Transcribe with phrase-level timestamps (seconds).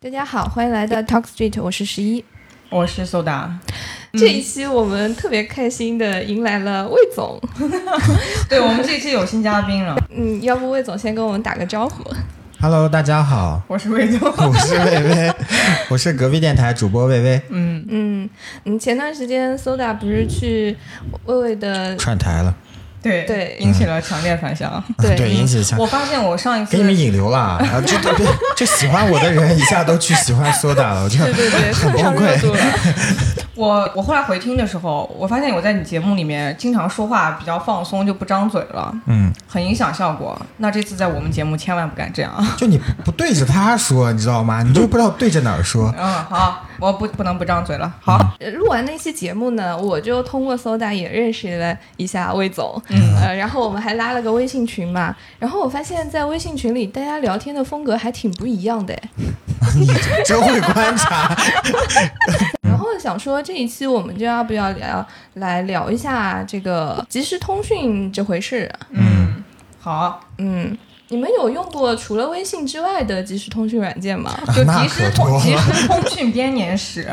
[0.00, 2.24] 大家好，欢迎来到 Talk Street，我是十一。
[2.70, 3.58] 我是苏达，
[4.12, 7.38] 这一期我们特别开心的迎来了魏总，
[8.48, 9.94] 对我们这一期有新嘉宾了。
[10.10, 12.02] 嗯，要不魏总先跟我们打个招呼？
[12.60, 15.32] Hello，大家好，我是魏总， 我是薇薇，
[15.90, 18.28] 我是隔壁电台主播薇薇，嗯，嗯
[18.64, 20.76] 你，前段时间 Soda 不是去
[21.26, 22.52] 魏魏的串台了，
[23.02, 24.82] 对对引起了强烈反响。
[24.98, 27.60] 对 对，引起强我，发现我上一次给你们引流了啊！
[27.86, 28.24] 就就就
[28.56, 32.52] 就喜欢我的人一下都去喜欢 soda 了，我就对对对，很崩蹭上热。
[32.52, 32.58] 了。
[33.54, 40.40] 我我后来回听的时候，我发现我在你节目里面经常说话比较放松，就不张嘴了，嗯，很影响效果。
[40.58, 42.32] 那这次在我们节目千万不敢这样。
[42.56, 44.62] 就你不对着他说，你知道吗？
[44.62, 45.92] 你就不知道对着哪儿说。
[45.98, 47.92] 嗯，好，我不不能不张嘴了。
[48.00, 58.96] 好，呃录完那期节目呢，我就通过 Soda 也认识了一下魏总，嗯，呃，然后我们还拉了个微信群嘛，然后我发现，在微信群里大家聊天的风格还挺不一样的。
[60.24, 61.36] 真会观察，
[62.62, 68.70] 然后想说这一期我们就要不要聊来聊一下这个即时通讯这回事？
[68.90, 69.42] 嗯，
[69.80, 70.76] 好，嗯，
[71.10, 74.38] 你们有用过除了微信之外的即时通讯软件吗？
[74.54, 77.08] 就即时通即时通讯编年史。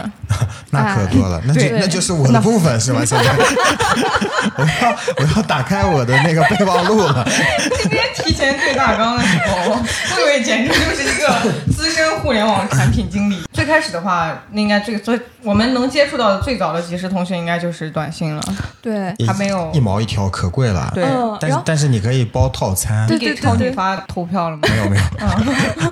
[0.76, 3.04] 那可多了，那就那就是我的部分是吗？
[3.06, 3.26] 现在
[4.58, 7.28] 我要我要打开我的那个备忘录了。
[7.82, 9.72] 今天提前对大纲的时候，
[10.16, 13.44] 我以为简直就是一个资深互联网产品经理。
[13.54, 18.44] 最开始的话，那应该最最我们能接触到的最早的即时通讯应该就是短信了。
[18.82, 20.92] 对，还没有一毛一条，可贵了。
[20.94, 24.64] 对，嗯，但是但是你可以包套餐，你给对对对超女发投票了吗？
[24.70, 25.92] 没有没有，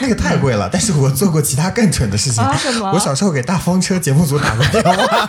[0.00, 0.68] 那个太贵了。
[0.70, 2.42] 但是我做过其他更蠢的事情。
[2.42, 5.26] 啊什么我小时候给大风车节目组打过电话，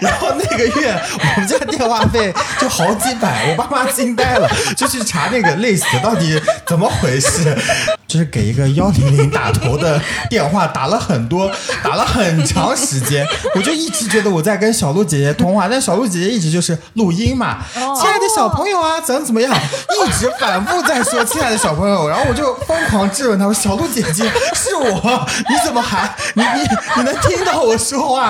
[0.00, 1.02] 然后那个月
[1.36, 7.56] 我们家电话费就好几百，我爸妈惊呆了，就去查那个 list 到底怎么回事，
[8.06, 11.50] 就是给一个幺零零打头的电话打了很多，
[11.82, 26.60] 打了很长时间，我就一直觉得我在跟小鹿姐姐通话，但小鹿姐姐一直就是录音嘛，亲爱的小朋友啊，怎么怎么样，一直反复在说亲爱的小朋友，然后我就疯狂质问她，我说小鹿姐姐是我，你怎么还你你
[26.96, 28.21] 你能听到我说话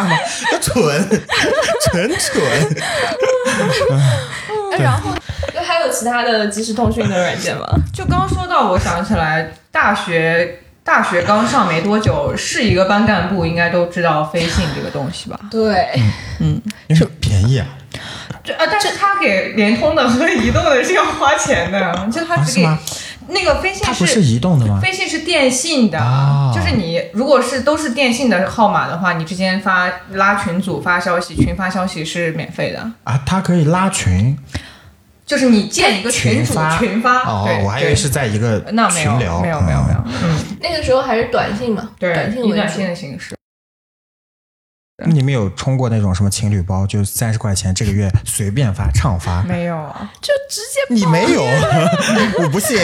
[0.60, 1.20] 蠢，
[1.84, 2.42] 纯蠢。
[4.72, 5.10] 哎然后
[5.66, 7.66] 还有其他的即时通讯的软件吗？
[7.92, 15.38] 就刚说到，我想起来，大学大学刚上没多久，是一个班干部应该都知道飞信这个东西吧？
[15.50, 15.88] 对，
[16.88, 17.66] 因为便宜啊，
[18.42, 22.66] 这啊，但是他给联通的和移动的是要花钱的，就他只给、
[23.28, 24.80] 那个飞信它不是移动的吗？
[24.82, 34.36] 飞信是电信的，哦就是你如果是都是电信的号码的话，你之间发拉群组发消息，群发消息是免费的，啊，它可以拉群。
[35.24, 36.76] 就是你建一个群组发。
[36.76, 42.86] 群发，哦我还以为是在一个那没有群聊，没有没有没有哦，嗯，那个时候还是短信嘛，对短，信以短信。
[42.86, 43.34] 的形式。
[45.06, 49.42] 你们有充过那种什么情侣包，就三十块钱，这个月随便发畅发？
[49.42, 51.42] 没有，就直接你没有，
[52.42, 52.78] 我不信。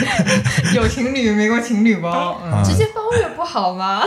[0.74, 2.40] 有情侣没过情侣包。
[2.44, 4.02] 嗯，啊直接包月不好吗？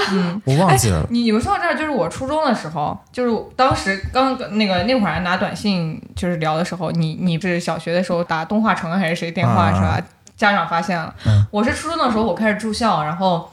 [0.46, 1.06] 我忘记了。
[1.10, 10.02] 你你们说到这儿，就是我初中的时候，就是当时刚那个那会儿拿短信就是聊的时候，你你是小学的时候打东华城还是谁电话、啊是吧？
[10.36, 13.52] 家长发现了，嗯我是初中的时候我开始住校，然后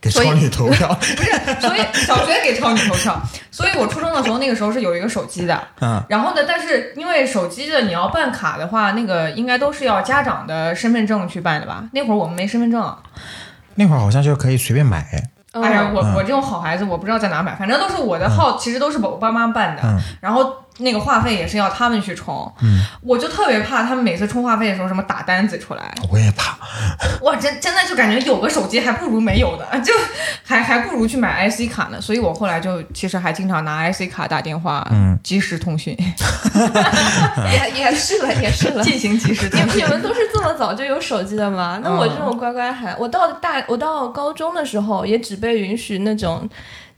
[0.00, 11.84] 给超女投票， 不是所以小学给超女投票，所以我初中的时候那个时候是有一个手机的，嗯，然后呢，但是因为手机的你要办卡的话，那个应该都是要家长的身份证去办的吧？
[11.92, 12.96] 那会儿我们没身份证，
[13.74, 15.04] 那会儿好像就可以随便买。
[15.52, 16.14] 哎呀，我嗯。
[16.14, 19.98] 我这种好孩子，我不知道在哪买，反正都是我的号，其实都是我爸妈办的，嗯。
[20.20, 26.56] 然后那个话费也是要他们去充，嗯，我就特别怕他们每次充话费的时候什么打单子出来，我也怕。
[27.22, 29.92] 哇，真真的就感觉有个手机还不如没有的，就
[30.44, 35.96] 还还不如去买 IC 卡呢，所以我后来就其实还经常拿 IC 卡打电话，嗯，即时通讯，
[37.52, 38.82] 也也是了，也是了。
[38.82, 39.84] 进行即时你通讯。
[39.84, 41.80] 你们都是这么早就有手机的吗？
[41.82, 46.48] 那我这种乖乖孩，我到大我到高中的时候也只被允许那种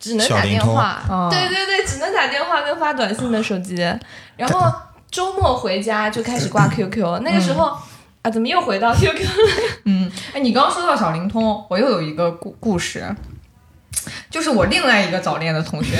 [0.01, 3.77] 只能打电话对对对，只能打电话跟发短信的手机。
[4.37, 4.73] 然后
[5.11, 7.77] 周末回家就开始挂 QQ，那个时候
[8.23, 9.23] 啊，怎么又回到 QQ？
[9.23, 9.53] 了？
[9.85, 13.05] 嗯，哎，你刚刚说到小灵通，我又有一个故故事，
[14.31, 15.99] 就是我另外一个早恋的同学，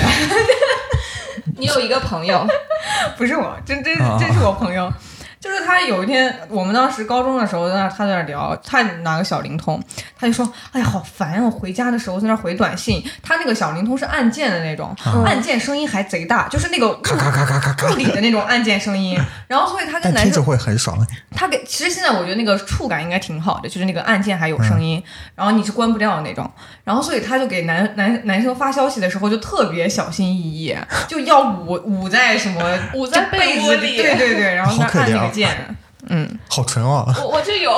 [1.57, 2.45] 你有一个朋友，
[3.17, 4.17] 不是我，真真啊。
[4.19, 4.91] 真是我朋友。
[5.41, 9.81] 就是他有一天，我们当时高中的时候在那，他在那聊，他拿个小灵通，
[10.15, 11.43] 他就说：“哎呀，好烦啊！
[11.43, 14.95] 我回家的时候在那回短信，他那个小灵通是按键的那种，
[15.25, 19.19] 按键声音还贼大，就是那个咔咔咔咔咔咔物理的那种按键声音。
[19.47, 20.95] 然后所以他跟男生会很爽。
[21.35, 25.01] 他给，其实现在我觉得那个触感应该挺好的，就是那个按键还有声音，
[25.33, 26.47] 然后你是关不掉的那种。
[26.83, 30.77] 然后所以他就给男男男生发消息的时候就特别小心翼翼，
[31.07, 32.61] 就要捂捂在什么
[32.93, 35.75] 捂在被子里对对对，然后他按那怜啊个键。
[36.09, 37.05] 嗯，好纯哦！
[37.17, 37.71] 我我就有，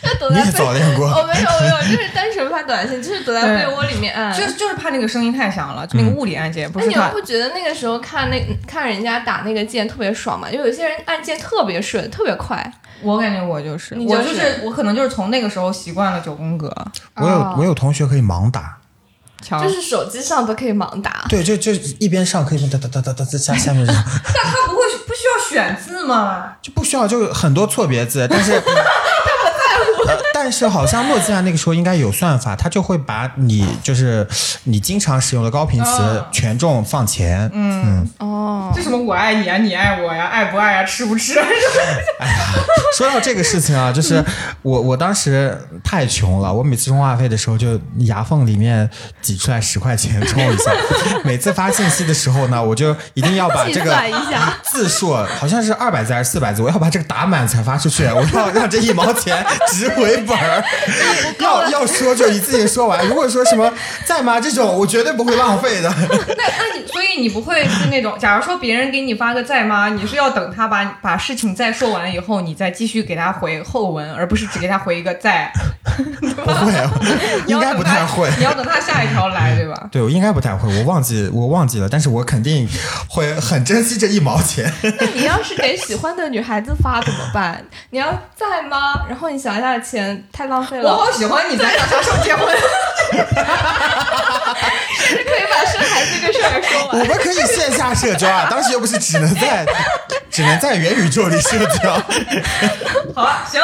[0.00, 1.08] 就躲你也在被早恋过？
[1.08, 4.32] 我没有没有，就是单纯发短信，就是躲在被窝里面按。
[4.32, 10.48] 就是就是怕那个声音太响了，就那个物理按键，不那你们不觉得那个时候看那看人家打那个键特别爽吗？
[10.48, 12.72] 就有些人按键特别顺，特别快。
[13.02, 16.72] 我感觉我就是，就是我就是我可能就是从那个时候习惯了九宫格，
[17.16, 18.78] 我有哦我有同学可以盲打，
[19.42, 19.60] 强。
[19.60, 21.24] 就是手机上都可以盲打。
[21.28, 24.82] 对，就就一边上可以哒哒哒哒哒在下下面 但他不会
[25.32, 26.52] 要选字吗？
[26.60, 28.62] 就不需要，就很多错别字，但是。
[30.42, 34.26] 呃但是好像诺基亚那个时候应该有算法，它就会把你就是
[34.64, 37.48] 你经常使用的高频词哦权重放前。
[37.54, 41.46] 嗯，哦，这什么我爱你啊，你爱我呀，爱不爱啊，吃不吃啊？
[42.98, 44.22] 说到这个事情啊，就是
[44.62, 48.90] 我我当时太穷了，我每次充话费的时候就牙缝里面
[49.20, 50.72] 挤出来十块钱充一下。
[51.24, 53.96] 每次发信息的时候呢，我就一定要把这个
[54.64, 60.64] 字数好像是二百字还是四百字，我要把这个打满才发出去，我要让这一毛钱值回本儿。
[61.38, 63.72] 要要说就一次性说完，如果说什么
[64.04, 65.88] 在吗这种，我绝对不会浪费的。
[66.36, 75.50] 那那你所以你不会是那种，假如说别人给你发个在吗，你是要等他把把事情再说完以后，你再继续给他回后文，而不是只给他回一个在。
[75.92, 76.72] 不会，
[77.46, 78.30] 应该不太会。
[78.38, 79.88] 你要等他下一条来，对吧？
[79.90, 82.66] 对，我应该不太会，我忘记我忘记了，但是我肯定
[83.08, 84.72] 会很珍惜这一毛钱。
[84.82, 87.62] 那你要是给喜欢的女孩子发怎么办？
[87.90, 89.04] 你要在吗？
[89.08, 92.54] 然后你想一下钱太浪费了，我好喜欢你，咱俩啥时候结婚？
[94.98, 97.04] 甚至可以把生孩子这个事儿说完我。
[97.04, 99.66] 们可以线下社交啊， 当时又不是只能在
[100.30, 101.92] 只能在元宇宙里社交。
[103.14, 103.60] 好了，行，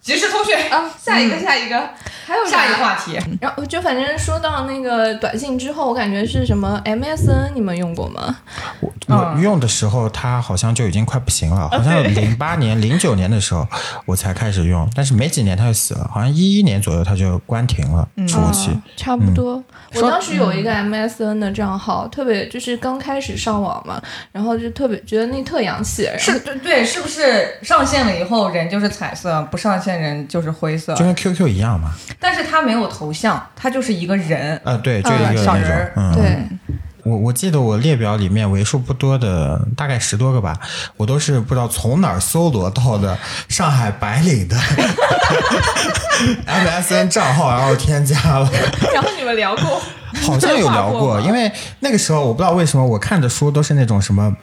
[0.00, 1.90] 及时通讯，啊，下一个，下一个，
[2.30, 3.18] 还有下一个话题。
[3.40, 8.36] 然后就反正说到那个短信之后，我感觉是什么 MSN，你们用过吗？
[8.80, 13.66] 我我用的时候，它好像就已经快不行了，好像零八年、 零九年的时候
[14.06, 18.70] 我才开始用，但是没几年它就死了，好像一一年左右它就关停了服务器。
[18.70, 19.62] 哦差不多。
[19.94, 24.00] 我当时有一个 MSN 的账号，特别就是刚开始上网嘛，
[24.30, 31.04] 然后就特别觉得那特洋气，是对对，是不是上线了以后人就是彩色，不上线人就是灰色就？
[31.04, 34.60] 跟 QQ 一样嘛，但是他没有头像，他就是一个人。
[34.64, 36.38] 呃，对，就嗯一个那种小人儿，嗯，对。
[37.02, 40.54] 我我记得我列表里面为数不多的，大概十多个吧，
[40.98, 43.16] 我都是不知道从哪儿搜罗到的
[43.48, 44.54] 上海白领的
[46.46, 48.48] MSN 账号，然后添加了。
[48.92, 49.80] 然后你们聊过，
[50.22, 51.50] 好像有聊过，因为
[51.80, 54.36] 那个时候我不知道为什么我看的书都是那种什么，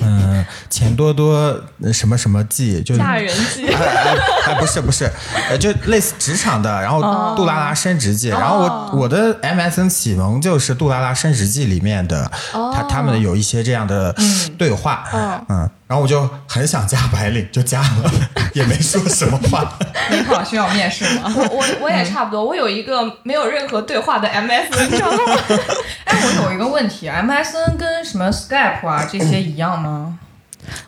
[0.00, 5.10] 嗯、钱多多呃什么什么记，就是嫁人记 哎哎哎，不是不是，
[5.48, 14.14] 呃，就类似职场的，然后杜拉拉升职记，然后我我的 MSN 启蒙就是杜拉拉升职记里面的，他他们有一些这样的
[14.56, 18.10] 对话，嗯嗯，然后我就很想加白领，就加了，
[18.54, 19.72] 也没说什么话。
[20.10, 21.32] 你好，需要面试吗？
[21.34, 25.34] 我我我也差不多，我有一个没有任何对话的 MSN 账号，
[26.04, 30.18] 哎，我有一个问题，MSN 跟什么 Skype 啊这些一样吗？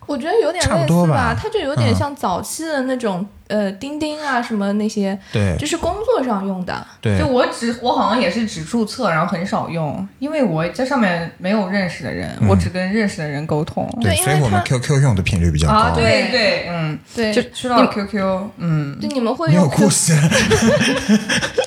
[0.06, 6.86] 我觉得有点类似吧它就有点嗯像早期的那种、呃钉钉啊什么那些，对就是工作上用的。
[7.00, 13.88] 对就，我只我好像也是只注册，然后很少用，因为我在上面没有认识的人，我只跟认识的人沟通。
[14.00, 15.74] 对因为所以我们 QQ 用的频率比较高。
[15.74, 20.12] 啊，对对，嗯，对，就说到 QQ，嗯，就你们会你有用故事？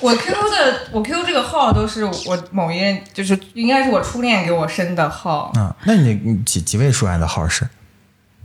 [0.02, 7.66] 我 QQ 的我 QQ 这个号都是我某一任，就是应该是我初恋给我申的号，嗯，那你你几几位数按的号是？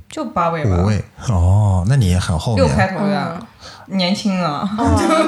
[0.10, 2.68] 就八位吧，五位哦，那你也很后六。
[2.68, 3.46] 开头的，嗯
[3.98, 4.70] 年轻啊。
[4.78, 4.86] 哦，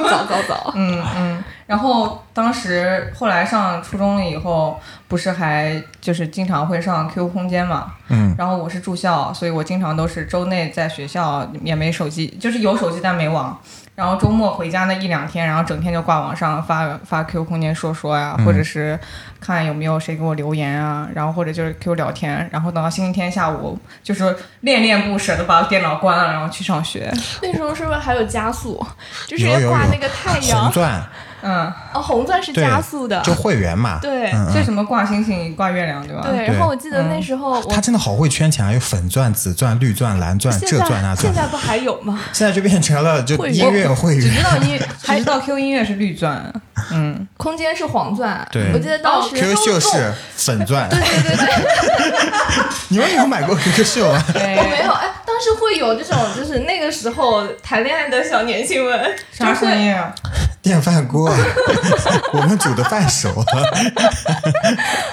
[0.08, 13.58] 早早早， 嗯嗯，然后当时后来上初中了以后，不是还就是经常会上 QQ 空间嘛，嗯，然后我是住校，所以我经常都是周内在学校也没手机，就是有手机但没网。
[14.02, 19.00] 然后周末回家那一两天，然后整天就挂网上发发 QQ 空间说说呀，嗯或者是
[19.40, 27.14] 看有没有谁给我留言啊，然后或者就是 QQ 聊天，然后等到星期天下午，就是恋恋不舍的把电脑关了，然后去上学。
[27.44, 28.84] 那时候是不是还有加速？
[29.28, 31.04] 就是挂那个太阳红，钻，
[31.42, 34.00] 嗯，哦，红钻是加速的，就会员嘛。
[34.02, 36.24] 对嗯这什么挂星星挂月亮对吧？
[36.30, 36.46] 对。
[36.46, 41.18] 然后我记得那时候我他真的好会圈钱啊，有粉钻、紫钻、绿钻、蓝钻，这钻那钻。
[41.18, 42.20] 现在不还有吗？
[42.34, 44.44] 现在就变成了就音乐会员只知。
[44.44, 46.52] 道音，还知道 Q 音乐是绿钻，
[46.92, 52.16] 嗯，空间是黄钻，对我记得当时 QQ 秀是粉钻，对对对对，
[52.90, 54.24] 你们有买过 QQ 秀吗？
[54.36, 60.14] 我没有哎，当时会有这种，就是那个时候谈恋爱的小年轻们，啥声音啊？
[60.62, 61.30] 电饭锅，
[62.34, 63.30] 我们煮的饭熟。
[63.30, 63.46] 了。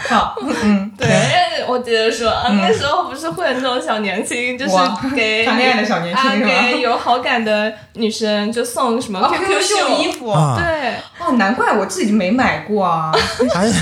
[0.08, 1.08] 好，嗯，对，
[1.66, 4.74] 我记得说，啊那时候不是会有那种小年轻，就是
[5.14, 6.46] 给谈恋爱的小年轻啊是吧？
[6.46, 9.88] 给有好感的女生就送什么哦 QQ 秀。
[9.98, 10.56] 衣服，啊。
[10.58, 13.10] 对，哦，难怪我自己没买过啊。
[13.54, 13.74] 哎呀，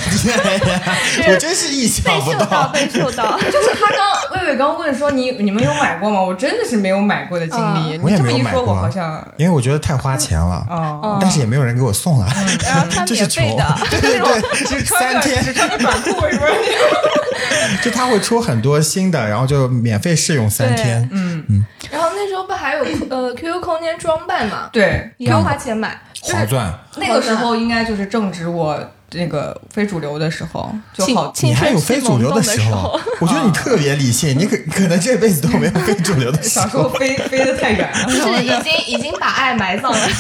[1.28, 3.36] 我真是意想不被秀到，被秀到。
[3.50, 6.20] 就是他刚魏魏刚问说你你们有买过吗？
[6.20, 7.98] 我真的是没有买过的经历。
[8.02, 12.32] 我也你这么一说，没有买过我好像因为我觉得太花钱了，哦，但是也没有人给我送啊，
[12.64, 13.76] 然后穿就是穷免费的。
[14.00, 16.46] 对对对，三天只穿个短裤是吧？
[17.82, 21.08] 就他会出很多新的，然后就免费试用三天。
[21.12, 26.00] 嗯嗯，然后那时候不还有呃 QQ 空间装扮嘛，对，也要花钱买。
[26.22, 28.78] 划算，那个时候应该就是正值我
[29.12, 36.88] 那个非主流的时候，就好你还有非主流的时候候，，我觉得你特别理性，你可可能这辈子都没有非主流的时候小时候候。
[36.98, 39.98] 飞飞得太远了， 就是已经已经把爱埋葬了。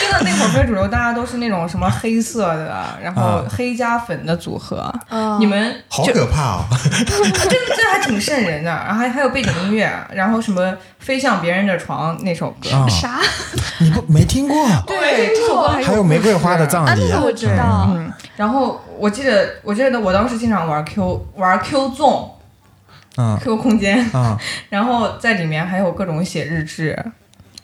[0.00, 4.92] 真的那会儿非主流，大家都是那种什么黑色的，然后啊黑加粉的组合。
[5.08, 6.64] 啊你们好可怕哦！
[6.94, 13.20] 这这还挺瘆人的，然后还还有背景音乐，然后什么飞向别人的床那首歌，啊，啥？
[13.78, 14.56] 你不没听过？
[14.86, 17.88] 对，这首歌还有玫瑰花的葬啊，礼那个我知道。
[17.90, 22.30] 嗯，然后我记得我记得我当时经常玩 Q 玩 Q 纵
[23.16, 24.38] 嗯 Q 空间，啊
[24.70, 26.98] 然后在里面还有各种写日志，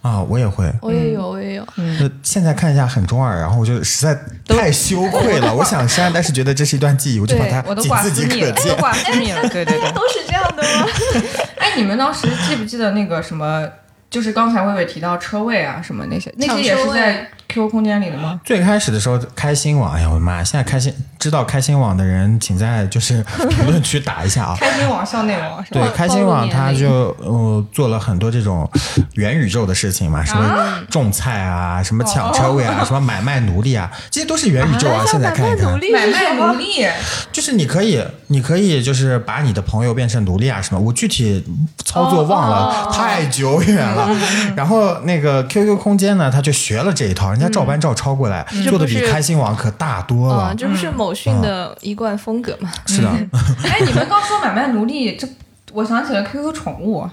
[0.03, 0.73] 啊，我也会。
[0.81, 1.65] 我也有，我也有。
[1.99, 8.77] 就现在看一下很中二，然后我就实在太羞愧了，我想删，但是觉得这是一段记忆，我就把它我都挂仅自己私密了，都可见。
[8.77, 9.93] 挂私密了，对对对。
[9.93, 10.87] 都是这样的吗？
[11.59, 13.69] 哎，你们当时记不记得那个什么？
[14.09, 18.41] 就是刚才薇薇提到车位啊，什么那些，那些也是在 QQ 空间里的吗？
[18.45, 20.43] 最开始的时候，开心网，哎呀，我的妈！
[20.45, 24.57] 现在开心知道开心网的人，请在就是 评论区打一下啊。
[24.59, 25.81] 开心网、校内网是吧？
[25.81, 28.69] 对，开心网它暴露年龄就呃做了很多这种
[29.15, 35.05] 元宇宙的事情嘛，什么种菜啊，什么抢车位啊，什么买卖奴隶啊，这些都是元宇宙啊。
[35.07, 36.87] 现在看一看，买卖奴隶，
[37.31, 41.45] 就是你可以，你可以就是把你的朋友变成奴隶啊什么，我具体
[41.85, 44.09] 操作忘了，哦太久远了。
[44.57, 50.53] 然后那个 QQ 空间呢，他就学了这一套，人家照搬照抄过来，做的比开心网可大多了。
[50.53, 52.71] 嗯，这不是某讯的一贯风格嘛？
[52.87, 53.09] 是的，
[53.65, 55.29] 哎，你们刚说买卖奴隶，这
[55.73, 57.09] 我想起了 QQ 宠物，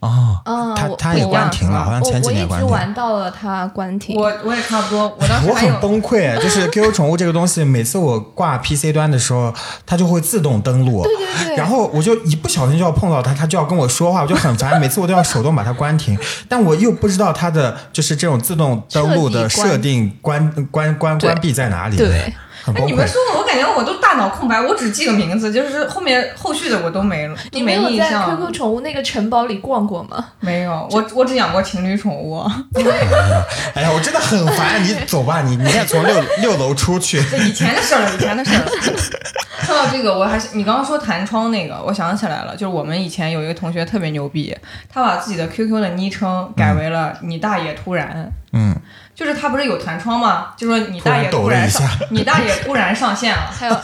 [0.00, 2.70] 哦，啊，我他他也关停了，好像前几我我一直年关停。
[2.70, 4.20] 玩到了它关停。
[4.20, 9.54] 我我也差不多，我当时我很崩溃， 就是 QQ 宠物这个东西，每次我挂 PC 端的时候，
[9.86, 11.56] 它就会自动登录，对对对。
[11.56, 16.18] 然后我就一不小心就要碰到它，它就要跟我说话，我就很烦，每次我都要手动把它关停，
[16.48, 22.86] 但我又不知道它的就是这种自动登录的设定关关关关闭在哪里，对，很崩溃。
[22.86, 28.12] 哎你们说的，我感觉我都大脑空白，我只记个名字，就是后面后续的我都没了，都你没有在。
[28.12, 30.24] QQ 宠物那个城堡里逛过吗？
[30.40, 32.40] 没有，我我只养过情侣宠物。
[33.74, 38.70] 哎呀，我真的很烦，你走吧，你你也从六六楼出去， 这以前的事儿了，以前的事儿了。
[39.62, 44.54] 说到这个，我还是你刚刚说弹窗那个，我想起来了，就是我们以前有一个同学特别牛逼，
[44.92, 48.30] 他把自己的 QQ 的昵称改为了“你大爷突然”。
[48.52, 48.71] 嗯，
[49.14, 50.54] 就是他不是有弹窗吗？
[50.56, 53.50] 就说你大爷突然上了一下，你大爷突然上线了。
[53.52, 53.74] 还有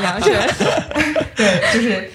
[0.00, 0.32] 梁辰，
[1.34, 2.10] 对，就是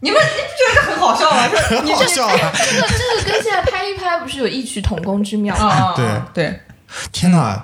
[0.00, 1.48] 你们你不觉得这很好笑吗？
[1.50, 2.52] 就是很好笑啊！
[2.54, 5.92] 这个这个跟现在拍一拍不是有异曲同工之妙吗？
[5.96, 6.60] 对啊对，
[7.12, 7.62] 天哪，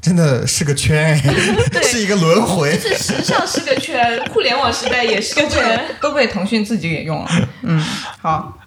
[0.00, 2.78] 真的是个圈哎，是一个轮回。
[2.78, 5.80] 是时尚是个圈，互联网时代也是个圈。
[6.00, 7.30] 都被腾讯自己给用了。
[7.62, 7.84] 嗯，
[8.20, 8.57] 好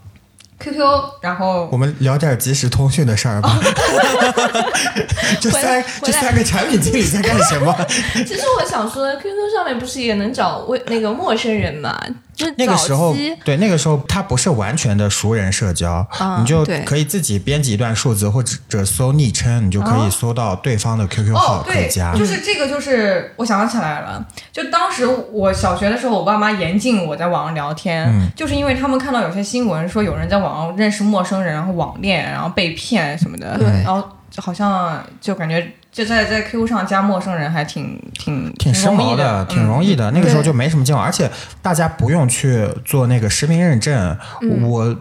[0.62, 0.80] ，QQ，
[1.22, 3.60] 然后我们聊点即时通讯的事儿吧。
[5.40, 7.76] 这三这三个产品经理在干什么？
[8.26, 11.98] 其实我想说，QQ 上面不是也能找为那个陌生人嘛？
[12.34, 34.04] 就是那个时候，对那个时候，它不是完全的熟人社交，啊你就可以自己编辑一段数字或者搜昵称，你就可以搜到对方的 QQ 号可以加。，就是这个，就是我想起来了，就当时我小学的时候，我爸妈严禁我在网上聊天，嗯就是因为他们看到有些新闻说有人在网上认识陌生人，然后网恋，然后被骗什么的，对然后
[34.38, 40.10] 好像就感觉就在在 QQ 上加陌生人还挺挺挺时髦的，嗯挺容易的。
[40.12, 41.30] 那个时候就没什么见网，而且
[41.62, 44.18] 大家不用去做那个实名认证。
[44.62, 44.96] 我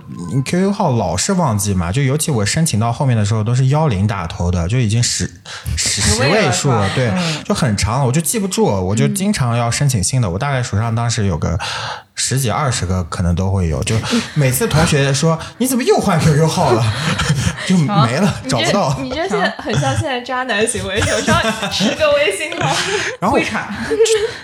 [0.44, 5.30] QQ 号老是忘记嘛，就尤其我申请到后面的时候都是幺零打头的，就已经十
[5.76, 10.28] 十位数了对，嗯就很长，我就记不住，我就经常要申请新的。
[10.28, 11.59] 我大概手上当时有个。
[12.16, 13.97] 十几二十个可能都会有，就
[14.35, 16.85] 每次同学说你怎么又换 QQ 号了，
[17.70, 18.96] 就没了，找不到。
[19.00, 22.74] 你这现在很像现在渣男行为，手上十个微信号。
[23.20, 23.72] 然后会产。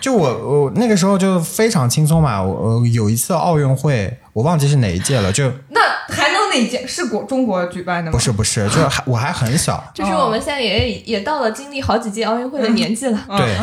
[0.00, 6.86] 就我我那个时候就非常轻松嘛，我我有一次奥运会，我忘记是哪一届了，就 那还能哪届？
[6.86, 8.12] 是国中国举办的吗？
[8.12, 13.18] 不是不是，就还我还很小，就是我们现在也也到了经历好几届奥运会的年纪了。
[13.28, 13.56] 对，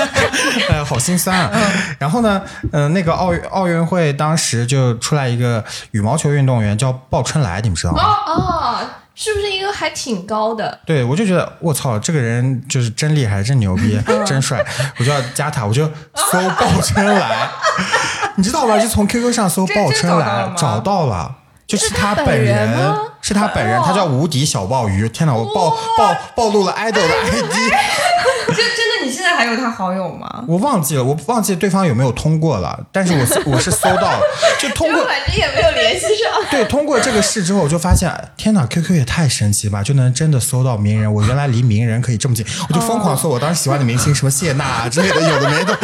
[0.70, 1.50] 哎呀，好心酸啊。
[1.98, 8.02] 然后呢，嗯、那个奥运奥运会当时就出来一个羽毛球运动员叫鲍春来，你们知道吗？
[8.02, 8.78] 哦哦，
[9.22, 10.80] 是不是一个还挺高的？
[10.86, 14.64] 对，我就觉得我操，这个人就是真厉害，真牛逼，真帅，
[14.98, 15.84] 我就要加他，我就
[16.14, 17.46] 搜鲍春来，
[18.36, 18.78] 你知道吗？
[18.78, 21.36] 就从 QQ 上搜真鲍春来找到了。
[21.66, 25.06] 就是他本是他本人是他本人，他叫无敌小鲍鱼。
[25.10, 27.54] 天哪，我暴暴暴露了 idol 的 ID，
[28.48, 30.44] 这真的，你现在还有他好友吗？
[30.46, 34.20] 我忘记了，我忘记对方有没有通过了，但是我我是搜到了，
[34.60, 36.30] 就通过就反正也没有联系上。
[36.50, 41.12] 对，通过这个事之后，我就发现，天哪，QQ 也太神奇吧，就能真的搜到名人。
[41.12, 45.78] 我原来离名人可以这么近，我就疯狂搜我当时喜欢的明星，什么谢娜啊之类的，有的没的。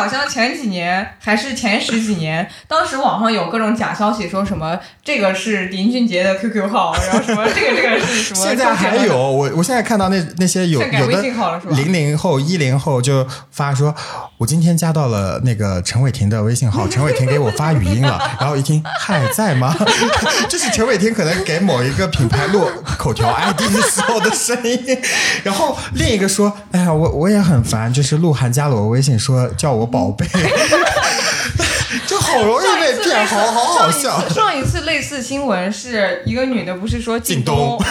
[0.00, 8.46] 好像前几年还是前十几年，当时网上有各种假消息，说什么这个是林俊杰的 QQ 号，然后什么这个这个是什么？
[8.46, 11.22] 现在还有，我我现在看到那那些有有的
[11.68, 13.94] 零零后、一零后就发说，
[14.38, 19.76] 我今天加到了那个陈伟霆的微信号，陈伟霆给我发语音了， 然后一听嗨在吗？
[20.48, 22.64] 就是陈伟霆可能给某一个品牌录
[22.96, 24.98] 口条 ID 的时候的声音，
[25.44, 30.26] 然后另一个说，哎呀，我我也很烦，就是鹿晗加了我微信说叫我宝贝，
[32.06, 34.28] 就好容易被骗，好好好笑。
[34.28, 37.78] 上一次类似新闻是一个女的，不是说靳东，东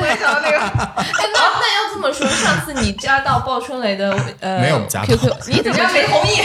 [0.00, 6.40] 我也想到那个，哎，那那要这么说，上次你加到鲍春雷的呃没有加 QQ，你怎么没同意。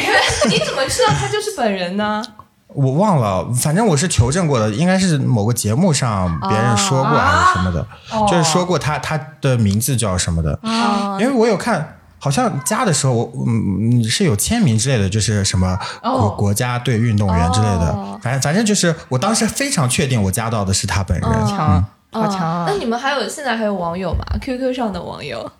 [0.50, 2.22] 你怎么知道他就是本人呢？
[2.68, 12.00] 我忘了，反正我是求证过的，应该是某个节目上别人说过还是什么的，哦就是说过他他的名字叫什么的，哦因为我有看。
[12.26, 16.36] 好像加的时候，我嗯是有签名之类的，就是什么国、哦。
[16.36, 18.20] 国家队运动员之类的，哦。
[18.20, 21.30] 反正反正就是我当时非常确定我加到的是他本人。
[21.30, 21.46] 哦。
[21.48, 22.74] 强，好强那！
[22.80, 25.52] 你们还有现在还有网友吗？QQ 上的网友，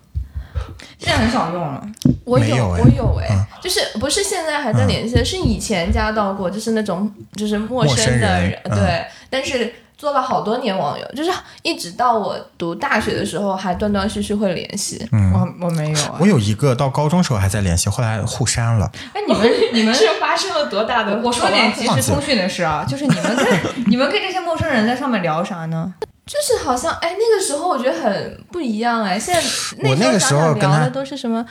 [0.98, 1.86] 现在很少用了。
[2.24, 3.46] 我有，我有哎、嗯。
[3.62, 8.76] 就是不是现在还在联系的，是以前加到过，就是那种就是陌陌生的人嗯。
[8.76, 9.72] 对，但是。
[9.96, 11.30] 做了好多年网友，就是
[11.62, 15.08] 一直到我读大学的时候，还断断续续会联系。
[15.32, 16.26] 我我没有啊我。
[16.26, 18.90] 有一个到高中时候还在联系，后来互删了。
[19.14, 21.16] 哎，你们 你们是发生了多大的？
[21.22, 23.46] 我说点即时通讯的事啊，就是你们跟
[23.88, 25.94] 你们跟这些陌生人在上面聊啥呢？
[26.26, 29.16] 就是好像哎，那个时候我觉得很不一样哎。
[29.18, 29.40] 现在
[29.88, 31.46] 我那个时候聊的都是什么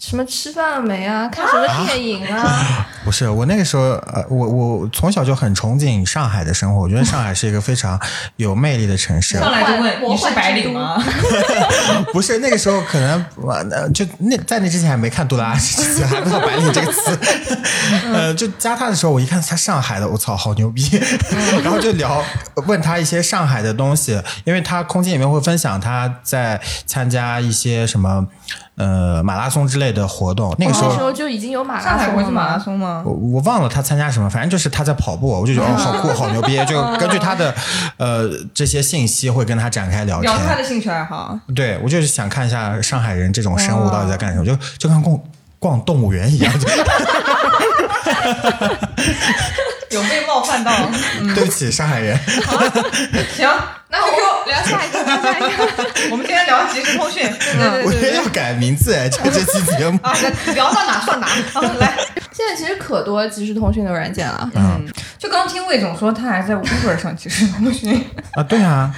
[0.00, 7.98] 什么吃饭了没啊，看什么电影啊， 不是我那个时候，呃，我我从小就很憧憬上海的生活，我觉得上海是一个非常
[8.36, 9.38] 有魅力的城市。
[9.38, 11.02] 上来就问你是白领吗？
[12.12, 13.24] 不是那个时候，可能
[13.70, 17.18] 呃，就那在那之前还没看《杜拉拉之前还不知道“白领”这个词。
[18.12, 21.00] 呃，就加他的时候，我一看他上海的，我操，好牛逼！
[21.62, 22.22] 然后就聊，
[22.66, 28.26] 问他一些上海的东西，因为他空间里面会分享他在参加一些什么
[28.76, 30.54] 呃马拉松之类的活动。
[30.58, 32.58] 那个时候那时候就已经有马拉松了海国际马拉吗？
[32.58, 33.02] 松吗？
[33.04, 37.54] 我我忘了他参加什么，反正就是他在跑步，我就觉得哦，好酷， 好牛逼，就根据他的
[37.98, 40.56] 呃这些信息会跟他展开聊聊他天。
[40.58, 41.38] 的兴趣爱好。
[41.54, 45.20] 对我就是想看一下上海人这种生物到底在干什么，就就跟逛
[45.58, 46.52] 逛动物园一样。
[49.94, 50.72] 就有被冒犯到？
[51.34, 52.18] 对不起，上海人。
[53.36, 53.48] 行，
[53.88, 55.48] 那 QQ 聊下一个，聊下一个。
[56.10, 59.98] 我们今天聊即时通讯，对对对我也要改名字哎，这这期节目。
[60.02, 60.12] 啊，
[60.54, 61.26] 聊到哪算哪。
[61.54, 61.96] 好来，
[62.32, 64.50] 现在其实可多即时通讯的软件了。
[64.54, 64.84] 嗯，
[65.16, 68.92] 就刚听魏总说他还在 Uber 上即时通讯，啊，对啊，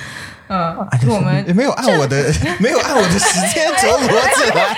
[0.48, 4.76] 嗯哎，就我们没有按我的没有按我的时间轴逻辑来，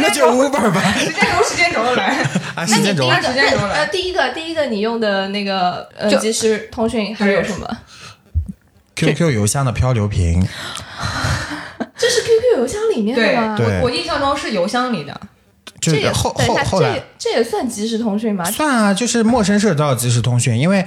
[0.00, 0.80] 那就 Uber 吧。
[0.96, 2.06] 时间轴时间轴的来。
[2.54, 7.68] 啊，那你时间一个时间轴来呃，第一个第一个你用的那个呃就即时通讯还有什么
[8.94, 10.40] ？QQ 邮箱的漂流瓶，
[11.96, 13.56] 这是 QQ 邮箱里面的，吗？
[13.56, 15.20] 对我我印象中是邮箱里的。
[15.80, 18.44] 就这也后等一下，后后来这也这也算即时通讯吗？
[18.48, 20.86] 算啊，就是陌生社交的即时通讯，因为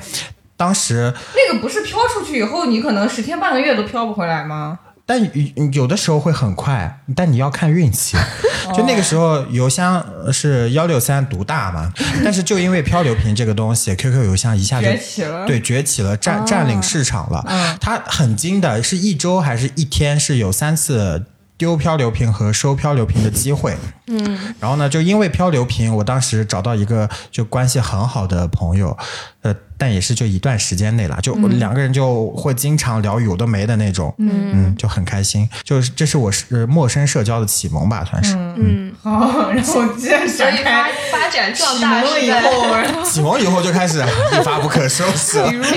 [0.58, 4.80] 当时，那个不是飘出去以后，你可能十天半个月都飘不回来吗？
[5.08, 5.30] 但有
[5.72, 8.18] 有的时候会很快，但你要看运气。
[8.76, 11.91] 就那个时候，邮箱是幺六三独大嘛，
[12.24, 17.46] 但是就因为漂流瓶这个东西， QQ 邮箱一下就崛起了对，崛起了，占占领市场了。
[17.80, 21.24] 它很精的，是一周还是一天是有三次
[21.58, 23.76] 丢漂流瓶和收漂流瓶的机会。
[24.08, 28.96] 嗯，然后呢，就因为漂流瓶，我当时找到一个就关系很好的朋友，
[29.41, 35.50] 呃，但也是就一段时间内了，就两个人就会经常聊有的没的那种，嗯就很开心。
[35.63, 38.36] 就是这是我是陌生社交的启蒙吧，算是。
[38.36, 45.56] 嗯，好，然后接着发展开发展壮启大蒙了以，后，启蒙以后就开始一发不可收拾了比。
[45.56, 45.74] 如说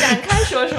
[0.00, 0.76] 展开说说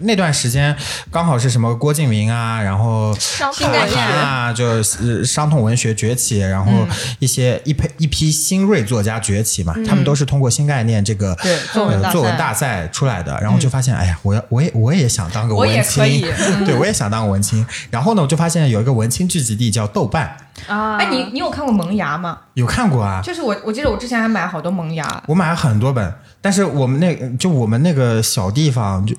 [0.00, 0.76] 那段时间
[1.10, 3.16] 刚好是什么郭敬明啊，然后
[3.54, 6.72] 韩寒啊，就是伤痛文学崛起，然后
[7.18, 16.04] 一些一批一批新锐作家崛起嘛，他们都是通过新概念这个对作文大赛呃作文大赛出来的，然后就发现，哎呀，我要我也我也想当个文青
[16.64, 17.66] 对我也想当个文青。
[17.90, 22.38] 然后呢，我就发现有一个文青聚集地叫豆瓣，啊，哎，你你有看过《萌芽》吗？
[22.54, 23.20] 有看过啊？
[23.22, 29.16] 就是我我记得我之前还买好多《萌芽》，我买了很多本，但是我们那就我们那个小地方就。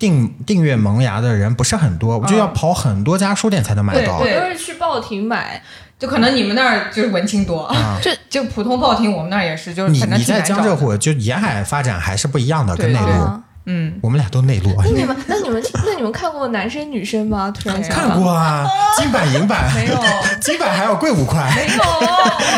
[0.00, 4.20] 订订阅萌芽的人不是很多，我就要跑很多家书店才能买到。
[4.20, 5.62] 对都是去报亭买，
[5.98, 10.74] 就可能你们那儿就是文青多， 这就普通报亭我们那儿也是，就是你你在江浙。
[10.74, 13.40] 沪就沿海发展还是不一样的，跟内陆啊。
[13.66, 14.74] 嗯，我们俩都内陆。
[14.82, 17.52] 那你们 那你们那你们看过男生女生吗？
[17.54, 19.94] 突然想看过啊，金版银版没有
[20.40, 21.82] 金版还要贵五块，没有，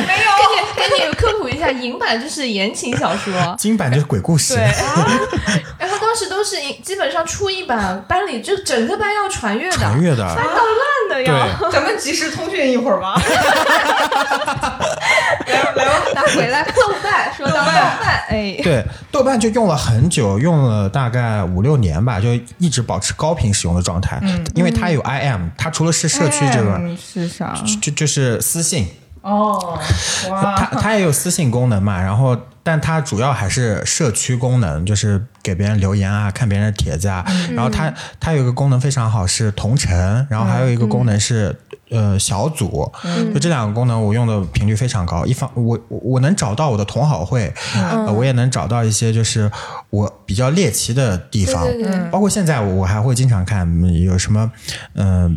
[0.06, 0.30] 没有。
[0.78, 3.54] 给你给你科普一下，银版就是言情小说。
[3.58, 4.54] 金版就是鬼故事。
[4.54, 5.06] 对，啊，
[5.78, 11.56] 然后当时都是一基本上出一版，班里就整个班要传阅的，传阅的，翻到烂的呀。
[11.58, 13.14] 对，咱们及时通讯一会儿吧。
[15.46, 24.18] 来吧来吧，那回来豆瓣，说到豆瓣，哎，对，豆瓣就用了很久，用了大概五六年吧，就一直保持高频使用的状态。
[24.20, 24.44] 嗯。
[24.54, 27.54] 因为它有 IM，它除了是社区这个，嗯是啥？
[27.80, 28.86] 就就是私信，
[29.22, 29.78] 哦，
[30.28, 37.24] 它，它也有私信功能嘛，然后但它主要还是社区功能，就是给别人留言啊，看别人的帖子啊。
[37.26, 41.54] 嗯然后它它有一个功能非常好，是同城，然后还有一个功能是、
[41.90, 45.26] 呃小组，嗯就这两个功能我用的频率非常高。
[45.26, 47.52] 一方我我我能找到我的同好会，
[48.16, 49.50] 我也能找到一些就是
[49.90, 54.50] 我比较猎奇的地方，对对对包括现在我还会经常看嗯有什么
[54.94, 55.36] 嗯。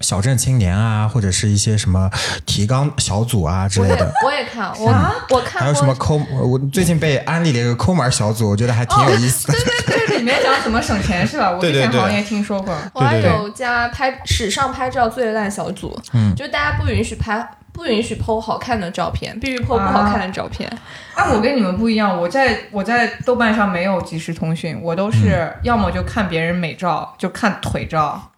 [0.00, 2.10] 小镇青年啊，或者是一些什么
[2.46, 4.86] 提纲小组啊之类的，我也看，我
[5.30, 6.20] 我看过还有什么抠？
[6.42, 9.54] 我最近被安利了一个抠门小组，我觉得还挺有意思的。
[9.54, 11.50] 对对对里面讲怎么省钱是吧？
[11.56, 12.74] 我之前好像也听说过。
[12.92, 20.70] 我还有加拍史上拍照最烂小组，嗯，就大家不允许拍，不允许 PO 好看的照片，必须 PO 不好看的照片。
[21.14, 28.30] 啊，我跟你们不一样，我在我在豆瓣上没有即时通讯，我都是嗯要么就看别人美照，就看腿照，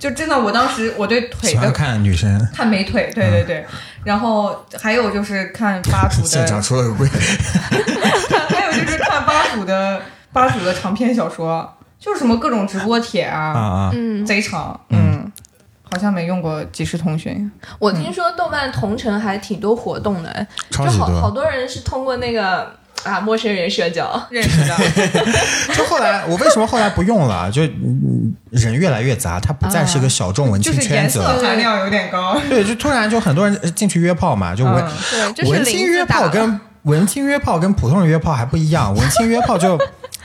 [0.00, 3.66] 就真的我当时我对腿的看女生，看美腿，对对对，
[4.02, 7.06] 然后还有就是看吧主现场的，出了 个柜，
[8.48, 10.00] 还有就是看八组的
[10.32, 13.90] 八组的长篇小说，就是什么各种直播帖啊啊，啊！
[13.92, 15.30] 嗯，贼长，嗯，
[15.82, 21.30] 好像没用过即时通讯，我听说豆瓣同城还挺多活动的，就超级好好。
[21.30, 24.10] 多人是通过那个啊陌生人社交。
[24.30, 24.76] 认识的，
[25.74, 27.50] 就后来我为什么后来不用了？
[27.50, 31.38] 就嗯人越来越杂，它不再是个小众文青圈子了。
[31.40, 34.84] 含量有点高，对，就突然就很多人进去约炮嘛，就文
[35.14, 39.78] 嗯，就是文青约炮跟文青约炮跟普通人约炮还不一样，文青约炮就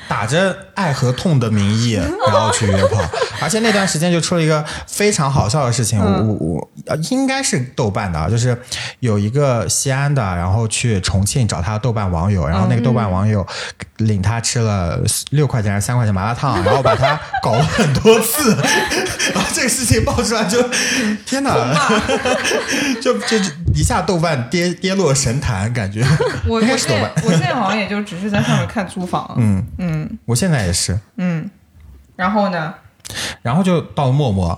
[0.07, 3.01] 打着爱和痛的名义，然后去约炮，
[3.41, 8.57] 而且那段时间就出了一个非常好笑的事情，我我我呃应该是豆瓣的啊，就是
[8.99, 13.45] 有一个西安的，然后去重庆找他的豆瓣网友，然后那个豆瓣网友
[13.97, 14.99] 领他吃了
[15.31, 18.55] 六块钱还是三块钱麻辣烫，然后把他搞了很多次，
[19.33, 20.61] 然后这个事情爆出来就
[21.25, 21.75] 天哪，
[23.01, 26.05] 就就就一下豆瓣跌跌落神坛，感觉
[26.47, 27.23] 我应该是豆我现。
[27.25, 29.94] 我现在好像也就只是在上面看租房，嗯，嗯
[30.25, 31.49] 我现在也是，嗯，
[32.15, 32.73] 然后呢，
[33.41, 34.49] 然后就到了陌陌，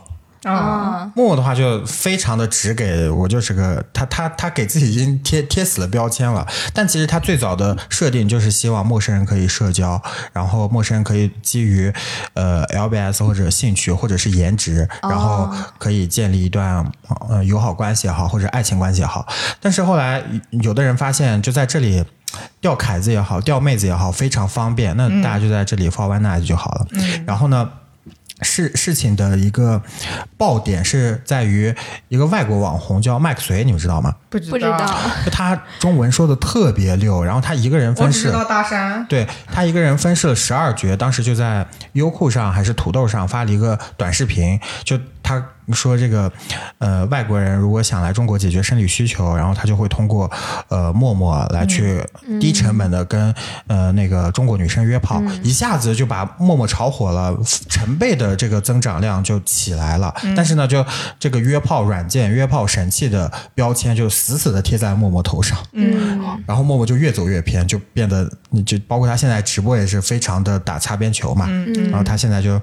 [0.44, 11.92] 啊，啊，陌陌的话就非常的只给我就是个他他他给自己已经贴贴死了标签了，但其实他最早的设定就是希望陌生人可以社交，然后陌生人可以基于
[12.34, 16.90] 呃 LBS 或者兴趣或者是颜值，然后可以建立一段
[17.28, 19.28] 呃友好关系也好或者爱情关系也好，
[19.60, 22.06] 但是后来有的人发现就在这里。
[22.62, 24.96] 钓凯子也好，钓妹子也好，非常方便。
[24.98, 26.88] 那大家就在这里 for one night 就好了。
[27.26, 27.70] 然后呢，
[28.42, 29.82] 事事情的一个
[30.38, 31.74] 爆点是在于
[32.08, 34.16] 一个外国网红叫麦克隋，你们知道吗？
[34.30, 34.78] 不知道，
[35.26, 39.06] 就他中文说的特别溜，然后他一个人分饰我知道大山。
[39.08, 46.32] 对他一个人分饰了十二角，当时就在优酷上还是土豆上发了一个短视频，就他说这个
[46.78, 50.30] 呃外国人如果想来中国解决生理需求，然后他就会通过
[50.70, 52.04] 呃陌陌来去
[52.40, 53.34] 低成本的跟、
[53.68, 57.38] 呃那个中国女生约炮，一下子就把陌陌炒火了，
[57.70, 60.14] 成倍的这个增长量就起来了。
[60.36, 60.86] 但是呢，就
[61.20, 65.58] 这个约炮软件、约炮神器的标签就死死的贴在陌陌头上。
[65.74, 68.30] 嗯，然后陌陌就越走越偏，就变得
[68.66, 71.48] 就包括他现在直播也是非常的打擦边球嘛。
[71.90, 72.62] 然后他现在就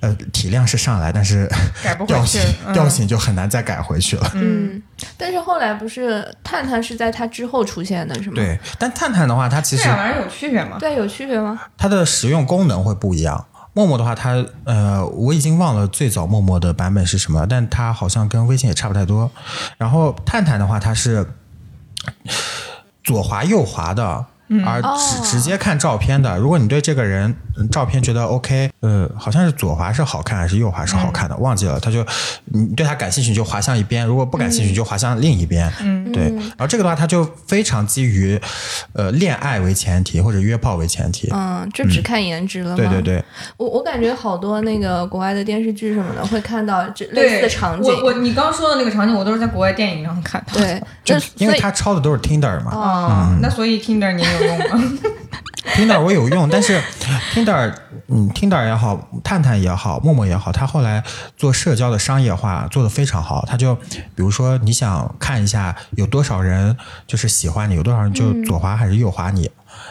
[0.00, 1.48] 呃体量是上来，但是
[1.82, 4.30] 改不回去调性嗯调性就很难再改回去了。
[4.34, 4.80] 嗯，
[5.16, 8.34] 但是后来不是探探是在它之后出现的，是吗？
[8.36, 10.76] 对，但探探的话，它其实这两玩意儿有区别吗？
[10.78, 11.58] 对，有区别吗？
[11.76, 13.46] 它的使用功能会不一样。
[13.74, 19.30] 陌陌的话，它呃，我已经忘了最早陌陌的版本是什么，但它好像跟微信也差不太多。
[19.76, 21.24] 然后探探的话，它是
[23.04, 24.26] 左滑右滑的，
[24.66, 26.36] 而哦直直接看照片的。
[26.38, 27.36] 如果你对这个人嗯
[27.70, 31.78] 照片觉得 OK，呃，好像是左滑是好看还是右滑是好看的，忘记了。
[31.80, 32.04] 他就
[32.46, 35.70] 你对他感兴趣你就滑向一边，如果不感兴趣你就滑向另一边。
[35.80, 36.24] 嗯，对。
[36.24, 38.40] 然后这个的话，他就非常基于
[38.92, 41.28] 呃恋爱为前提或者约炮为前提。
[41.32, 42.76] 嗯，就只看颜值了吗？
[42.76, 43.24] 对对对，
[43.56, 47.92] 我我感觉好多那个国外的电视剧什么的会看到这类似的场景。
[47.92, 50.54] 我我你刚说的那个场景，我都是在国外电影上看到。
[50.54, 52.72] 对， 就那因为他抄的都是 Tinder 嘛、
[53.32, 54.64] 嗯，那所以 Tinder 你有用吗
[55.74, 56.80] ？t i n d e r 我有用，但是
[57.34, 57.47] Tinder，
[58.08, 61.02] 嗯，Tinder 也好，探探也好，陌陌也好，他后来
[61.36, 63.44] 做社交的商业化做得非常好。
[63.46, 69.50] 他就比如说你想看一下有多少人就是喜欢你，有多少人就左滑还是右滑你。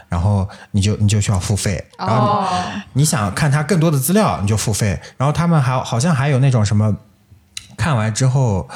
[0.09, 2.47] 然后你就你就需要付费，然后哦，
[2.93, 4.99] 你想看他更多的资料，你就付费。
[5.17, 6.95] 然后他们还好像还有那种什么，
[7.77, 8.67] 看完之后，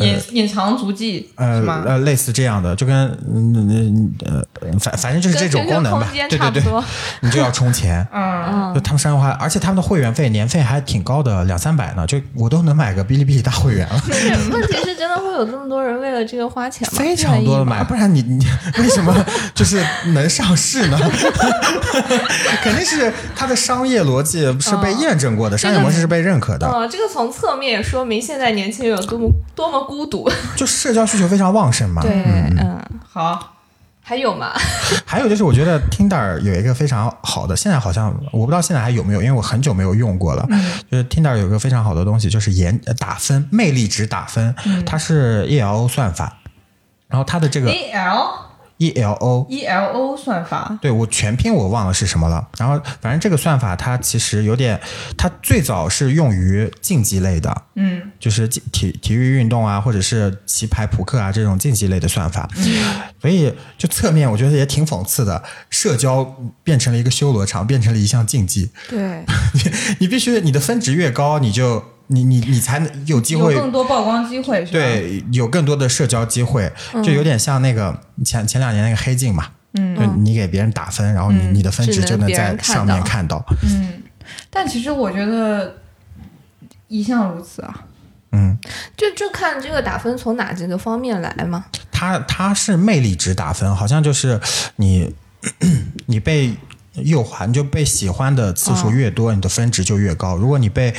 [0.00, 1.62] 隐隐藏足迹呃？
[1.86, 2.94] 呃，类似这样的，就跟
[3.28, 4.42] 嗯嗯呃，
[4.78, 6.62] 反反正就是这种功能吧对对对
[7.20, 8.06] 你就要充钱。
[8.12, 14.02] 嗯，就他们商业化，而且他们的会员费年费还挺高的，两三百呢，就我都能买个哔哩哔哩大会员了，
[14.50, 16.98] 问题是真的会有这么多人为了这个花钱吗？
[16.98, 18.46] 非常多的买，不然你你
[18.78, 19.14] 为什么
[19.54, 20.98] 就是能上市呢？
[22.62, 30.30] 肯定是它的商业逻辑是被验证过的，商业模式是被认可的，哦，这个从侧面也说明现在年轻人有多么多么孤独。
[30.56, 32.02] 就社交需求非常旺盛嘛。
[32.02, 32.22] 对，
[32.58, 33.54] 嗯，好，
[34.02, 34.52] 还有吗？
[35.06, 40.46] 还有就是，我觉得 Tinder 有一个非常好的，现在好像我不知道现在还有没有，因为我很久没有用过了。
[40.90, 46.38] 就是 Tinder 有一个非常好的东西，就是颜呃打分，魅力值打分，它是 ELO 算法，
[47.08, 48.34] 然后它的这个 A L
[48.90, 49.46] ELO。
[49.48, 54.80] E L O 算法，对我全拼我忘了是什么了，然后反正这个算法它其实有点，
[55.16, 62.48] 它最早是用于竞技类的，嗯，就是体体体育运动啊，或者是棋牌、扑克啊这种竞技类的算法，
[63.20, 66.24] 所以就侧面我觉得也挺讽刺的，社交
[66.64, 69.60] 变成了一个修罗场，变成了一项竞技，对， 你
[70.00, 74.72] 你必须你的分值越高，你就你你你才能有机有会更多曝光机会，是吧？
[74.72, 76.70] 对有更多的社交机会，
[77.02, 84.02] 就有点像那个前前两年那个黑镜嘛，嗯，就你给别人打分，然后你你的分值就能在上面看到，嗯
[84.50, 85.74] 但其实我觉得
[86.88, 87.84] 一向如此啊。
[88.34, 88.56] 嗯，
[88.96, 91.66] 就就看这个打分从哪几个方面来嘛。
[91.90, 94.40] 它它是魅力值打分，好像就是
[94.76, 95.14] 你
[96.06, 96.54] 你被
[96.94, 100.94] 右滑，你就被喜欢的次数越多，你的分值就越高；如果你被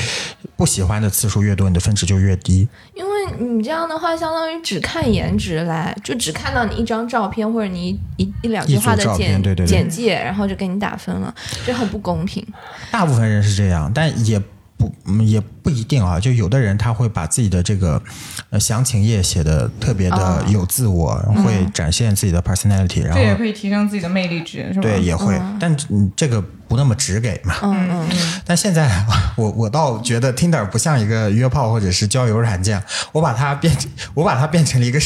[0.55, 2.67] 不喜欢的次数越多，你的分值就越低。
[2.95, 11.33] 因为你这样的话，相当于只看颜值来，就只看到你一张照片或者你一一一两句话的简对对对简介，然后就给你打分了，
[11.65, 12.45] 这很不公平。
[12.89, 14.41] 大部分人是这样，但也
[14.83, 16.19] 不嗯也不一定啊。
[16.19, 18.01] 就有的人他会把自己的这个
[18.49, 24.81] 呃详情页写的特别的哦有自我，会展现自己的 personality，然后这也可以提升自己的魅力值，是吧？
[24.81, 27.55] 对也会，但嗯这个不那么直给嘛。
[27.63, 28.09] 嗯嗯，
[28.45, 33.75] 但现在我我倒觉得 Tinder 不像一个约炮或者是交友软件，我把它变
[34.13, 34.99] 我把它变成了一个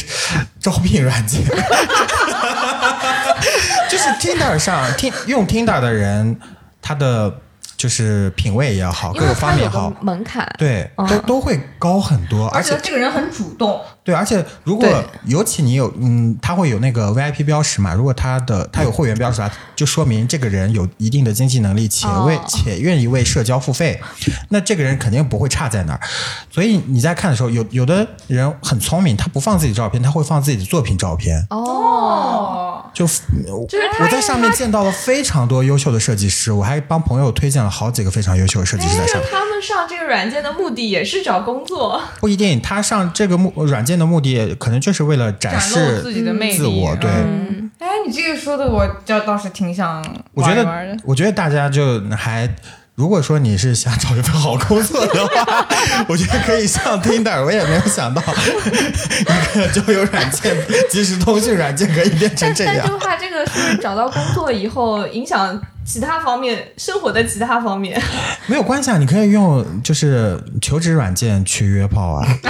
[0.58, 1.44] 招聘软件，
[3.88, 6.38] 就是 Tinder 上听用 Tinder 的人，
[6.82, 7.32] 他的
[7.78, 10.46] 就是品味也好，各个方面也好，门槛。
[10.58, 14.88] 对，嗯都都会高很多，而且这个人很主动，对，而且如果
[15.26, 24.00] 尤其你有嗯，他会有那个 VIP 标识嘛，如果他的他有会员标识啊，就说明这个人有一定的经济能力，且为、哦且愿意为社交付费，
[24.48, 26.00] 那这个人肯定不会差在哪儿。
[26.50, 31.46] 所以你在看的时候，有有的人很聪明，他不放自己照片，他会放自己的作品照片。
[31.50, 33.22] 哦，哦，就就是
[34.00, 39.28] 我在上面见到了非常多优秀的设计师，我还帮朋友推荐了好几个非常优秀的设计师在上面。
[39.30, 52.48] 他们上这个软件的目的也是找工作，不一定，他上这个目软件的目的可能就是为了展展示自己的魅力，自我对嗯哎，你这个说的我倒倒是挺想我觉玩一玩的得，我觉得大家就还，
[52.96, 55.66] 如果说你是想找一份好工作的话，
[56.08, 57.44] 我觉得可以上 Tinder。
[57.44, 60.56] 我也没有想到一个交友软件、
[60.90, 62.76] 即时通讯软件可以变成这样。
[62.78, 68.02] 但就怕这个是找到工作以后影响其他方面生活的其他方面。
[68.48, 72.26] 没有关系啊，你可以用就是求职软件去约炮啊。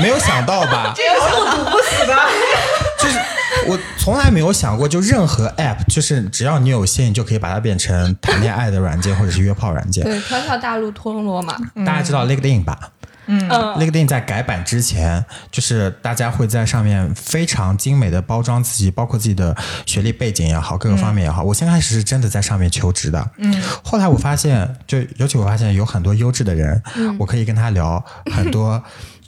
[0.00, 0.92] 没有想到吧？
[0.96, 2.16] 这个是堵不死的。
[2.98, 3.18] 就是
[3.66, 10.04] 我从来没有想过，就任何 app，就是只要你有心，你就可以把它变成谈恋爱的软件或者是约炮软件。
[10.04, 11.56] 对，条条大路通罗马。
[11.84, 12.78] 大家知道 LinkedIn 吧？
[13.26, 21.44] 嗯，LinkedIn 在改版之前，就是大家会在上面非常精美的包装自己，包括自己的学历背景也好，各个方面也好。
[21.44, 26.82] 我先开始是真的在上面求职的，嗯，后来我发现，就尤其我发现有很多优质的人，
[27.16, 28.82] 我可以跟他聊很多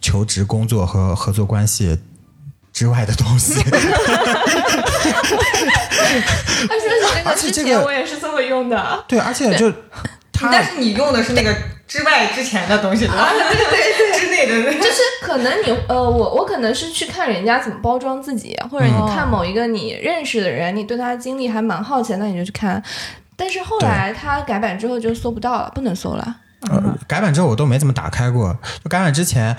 [0.05, 1.99] 求职、工作和合作关系
[2.75, 3.55] 之外的东西。
[7.25, 9.03] 而且这个我也是这么用的。
[9.09, 9.73] 对，而且就
[10.31, 11.57] 他但是你用的是那个
[11.88, 13.31] 之外之前的东西，对吧？
[13.33, 14.85] 对对对，之内的那个。
[14.85, 22.83] 就是可能你呃，我我可能是去看人家怎么包装自己，或者你看某一个你认识的人，你对他的经历还蛮好奇，那你就去看。
[23.37, 26.37] 但是后来他改版之后就搜不到了，不能搜了。
[26.70, 28.57] 呃，改版之后我都没怎么打开过。
[28.83, 29.57] 就改版之前，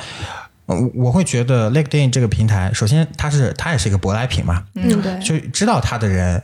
[0.65, 6.41] 呃我会觉得 LinkedIn 这个平台，首先它是它也是一个舶来品嘛，嗯，对，就知道它的人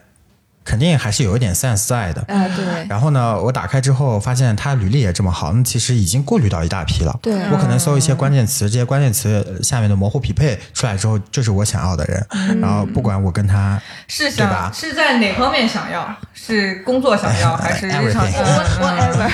[0.63, 2.21] 肯定还是有一点 sense 在的。
[2.21, 7.17] 啊、对，然后呢，我打开之后发现他履历也这么好，那其实已经过滤到一大批了。
[7.21, 12.27] 对我可能搜一些关键词，这些关键词下面的模糊匹配出来之后，就是我想要的人。
[12.61, 16.15] 然后不管我跟他，是对吧想是在哪方面想要？
[16.33, 18.81] 是工作想要，还是日常嗯嗯。
[18.81, 19.27] 哇，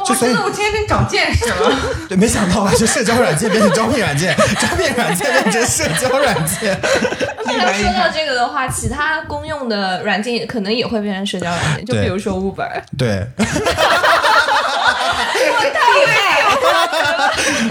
[0.04, 1.78] 就所以真的，我今天真长见识了。
[2.08, 6.78] 对，没想到吧，就社交软件变成招聘软件，招聘软件变成社交软件。
[7.46, 12.68] 后来说到这个的话，其他公用的软件可能也会变成社交软件，就比如说 Uber。
[12.96, 13.26] 对。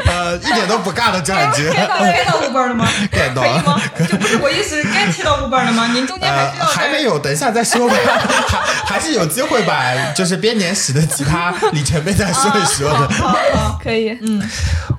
[0.07, 1.71] 呃，一点都不尬的感觉。
[1.73, 4.05] 该到 Uber 了吗？get 到可以吗了？
[4.05, 5.87] 就不是我意思，该提到 Uber 了吗？
[5.93, 7.95] 您中间还呃需，要再还没有，等一下再说吧，
[8.85, 13.09] 还还是有机会把就是编年史的其他里程碑再说一说的。
[13.83, 14.41] 可以，嗯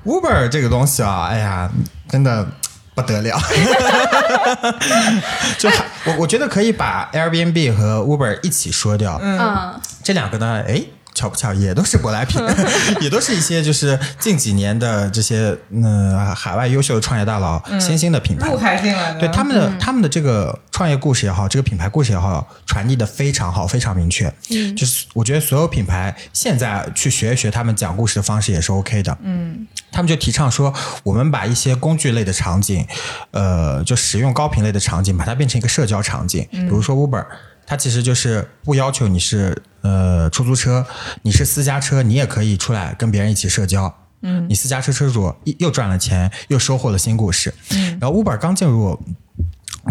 [0.05, 1.69] ，Uber 这个东西啊，哎呀，
[2.09, 2.45] 真的
[2.93, 3.39] 不得了，
[5.57, 10.83] 就还我我觉得可以把 Airbnb 和 Uber 一起说掉，嗯，这两个呢，哎。
[11.13, 12.41] 巧不巧，也都是舶来品，
[13.01, 19.19] 也都是一些就是近几年的这些嗯、呃海外优秀的创业大佬、新兴的品牌入海进来的。
[19.19, 24.33] 对他们的、他们的这个创业故事也好，这个品牌故事也好，传递的非常好，非常明确。
[24.49, 29.17] 嗯，就是我觉得所有品牌现在去学一学他们讲故事的方式也是 OK 的。
[29.21, 32.87] 嗯，他们就提倡说，我们把一些工具类的场景，
[33.31, 36.47] 呃，就使用高频类的场景，把它变成一个社交场景。
[36.51, 37.25] 比如说 Uber。
[37.71, 40.85] 它其实就是不要求你是呃出租车，
[41.21, 43.95] 你是私家车，你也可以出来跟别人一起社交。
[44.23, 47.53] 嗯，你私家车车主又又赚了钱，又收获了新故事。
[47.69, 49.01] 嗯，然后 Uber 刚进入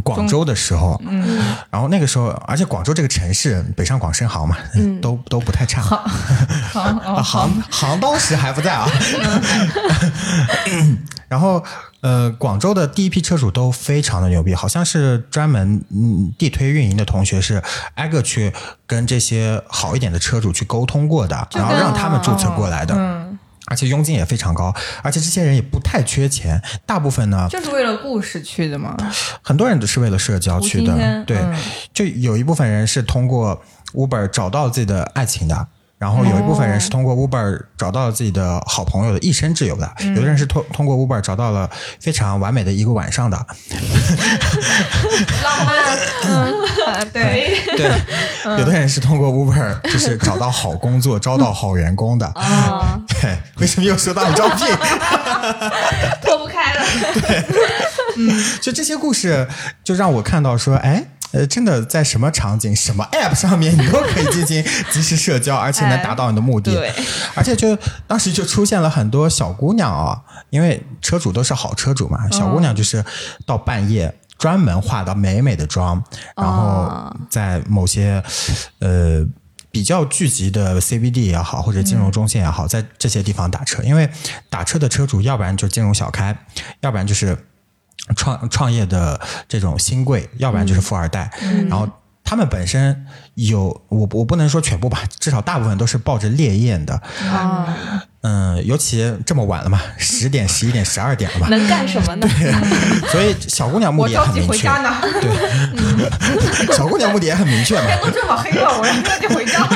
[0.05, 5.81] 广州的时候，嗯，然后那个时候，而且广州这个城市，北上广深杭嘛，嗯都都不太差。
[5.81, 5.97] 好
[6.83, 8.87] 啊，哦，杭杭当时还不在啊。
[11.31, 11.63] 然后
[12.01, 17.63] 呃，广州的第一批车主都非常的牛逼，好像是专门嗯地推运营的同学是
[17.95, 18.53] 挨个去
[18.85, 22.97] 跟这些好一点的车主去沟通过的，然后让他们注册过来的。
[22.97, 28.97] 嗯，而且佣金也非常高，而且这些人也不太缺钱，大部分呢，就是为了故事去的嘛。
[29.41, 31.57] 很多人都是为了社交去的对，嗯
[31.95, 33.63] 就有一部分人是通过
[33.95, 35.69] Uber 找到自己的爱情的。
[36.01, 41.69] 然后有一部分人是通过 Uber 找到了自己的好朋友的一生挚友的，有的人是通通过 Uber 找到了
[42.01, 43.37] 非常完美的一个晚上的，
[45.45, 46.55] 浪漫，嗯，
[47.13, 47.93] 对，对，
[48.59, 52.27] 有的人是通过 Uber 就是找到好工作、招到好员工的。
[52.29, 54.67] 啊， 对，为什么又说到你招聘？
[56.23, 56.83] 脱不开了。
[57.21, 57.45] 对
[58.63, 59.47] 就这些故事，
[59.85, 61.05] 就让我看到说，哎。
[61.33, 66.75] 呃，真的在什么场景、什么 App 上面，你都可以进行及时社交，而且能达到你的目的。
[66.75, 66.93] 对，
[67.35, 73.05] 而且就当时就出现了很多小姑娘啊、因为车主都是好车主嘛，小姑娘就是
[73.47, 76.03] 到半夜专门化的美美的妆，
[76.37, 78.23] 然后哦在某些
[78.81, 79.27] 呃。
[79.73, 84.11] 比较聚集的 CBD 也好，或者金融中心也好，在这些地方打车，因为
[84.49, 86.37] 打车的车主要不然就金融小开，
[86.81, 87.39] 要不然就是
[88.17, 91.31] 创创业的这种新贵，要不然就是富二代，
[91.69, 91.89] 然后。
[92.23, 96.95] 他们本身有我我不能说全部吧，至少大部分都是抱着烈焰的，
[97.29, 97.77] 啊，
[98.23, 102.29] 嗯，尤其这么晚了嘛，十点、 十一点、十二点了吧，能干什么呢？
[103.11, 105.31] 所以小姑娘目我的也着急回很明确，家呢，对，
[106.77, 109.67] 小姑娘目的也很明确嘛，天都这么黑了，我要着急回家。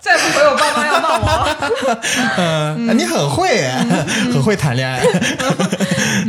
[0.00, 1.56] 再不回我爸妈要骂我了。
[2.36, 3.74] 嗯，你很会耶，
[4.32, 5.00] 很会谈恋爱。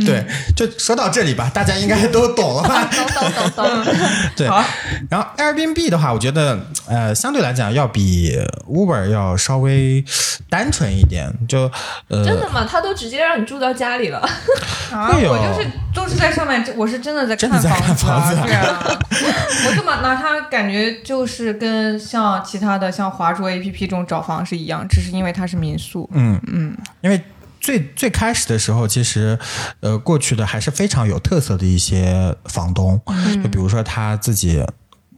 [0.04, 0.24] 对，
[0.56, 2.88] 就说到这里吧，大家应该都懂了吧？
[2.90, 3.50] 懂懂懂
[3.84, 3.94] 懂。
[4.34, 4.64] 对好，
[5.10, 6.58] 然后 Airbnb 的话，我觉得
[6.88, 10.04] 呃，相对来讲要比 Uber 要稍微
[10.48, 11.70] 单纯一点，就
[12.08, 12.66] 呃，真的吗？
[12.68, 14.18] 他都直接让你住到家里了。
[14.92, 18.98] 啊，会有我就是都是在上面，我是真的在看真的在看房子啊，房子啊对啊，
[19.68, 26.08] 我就把拿它感觉就是跟像其他的像华住 APP 这种找房是一样，只是因为它是民宿。
[26.12, 27.20] 嗯嗯，因为
[27.60, 29.36] 最最开始的时候，其实
[29.80, 33.00] 呃，过去的还是非常有特色的一些房东，
[33.42, 34.64] 就比如说他自己。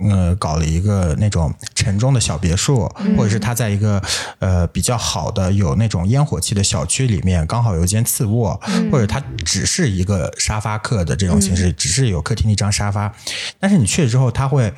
[0.00, 4.00] 呃，搞了一个那种城中的小别墅，或者是他在一个
[4.38, 8.60] 呃比较好的有那种烟火气的小区里面，刚好有一间次卧，
[8.92, 13.12] 或者他只是一个沙发客的这种形式，只是有客厅的一张沙发，
[13.58, 14.72] 但是你去了之后，他会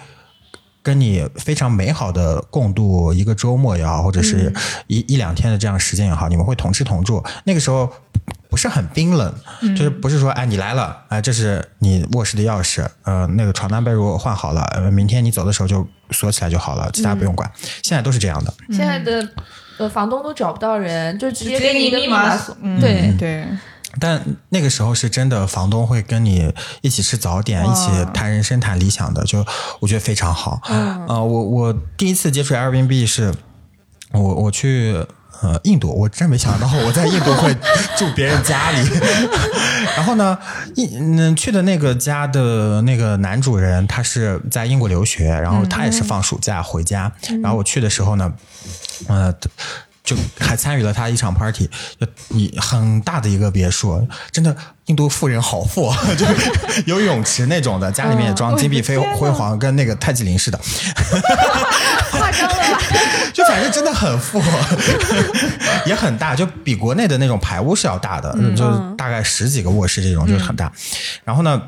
[0.82, 4.50] 跟你非常美好的共度一个周末也好，或者是
[4.86, 7.22] 一、一两天的这样时间也好，你们会同吃同住。
[7.44, 7.92] 那个时候
[8.50, 9.32] 不是很冰冷，
[9.76, 17.48] 就是不是说哎你来了，哎这是你卧室的钥匙，呃那个床单被褥换好了，呃明天你走的时候就锁起来就好了，其他不用管。
[17.82, 19.26] 现在都是这样的，现在的
[19.78, 22.56] 呃房东都找不到人，就直接给你一个密码锁。
[22.60, 23.46] 嗯对，对，
[24.00, 29.46] 但那个时候是真的，房东会跟你一起吃早点，一起谈人生、谈理想的，就
[29.78, 30.60] 我觉得非常好。
[30.68, 33.32] 嗯，呃，我我第一次接触 Airbnb 是，
[34.12, 35.06] 我我去。
[35.42, 37.54] 呃，印度，我真没想到我在印度会
[37.96, 38.88] 住别人家里。
[39.96, 40.38] 然后呢，
[40.76, 47.10] 印嗯去的那个家的那个男主人，他是在英国留学，然后他也是放暑假回家。
[47.42, 48.32] 然后我去的时候呢，
[49.08, 49.34] 呃。
[50.02, 51.70] 就还参与了他一场 party，
[52.00, 60.58] 就你很大的一个别墅，真的印度富人好富， 就是有泳池那种的，家里面也装金碧辉辉煌，跟那个泰姬陵似的，
[62.10, 62.80] 夸张了吧？
[63.50, 64.40] 就反正真的很富，
[65.86, 70.72] 也很大，就比国内的那种排屋是要大的，就是大概十几个卧室这种，就是很大。
[71.24, 71.60] 然后呢？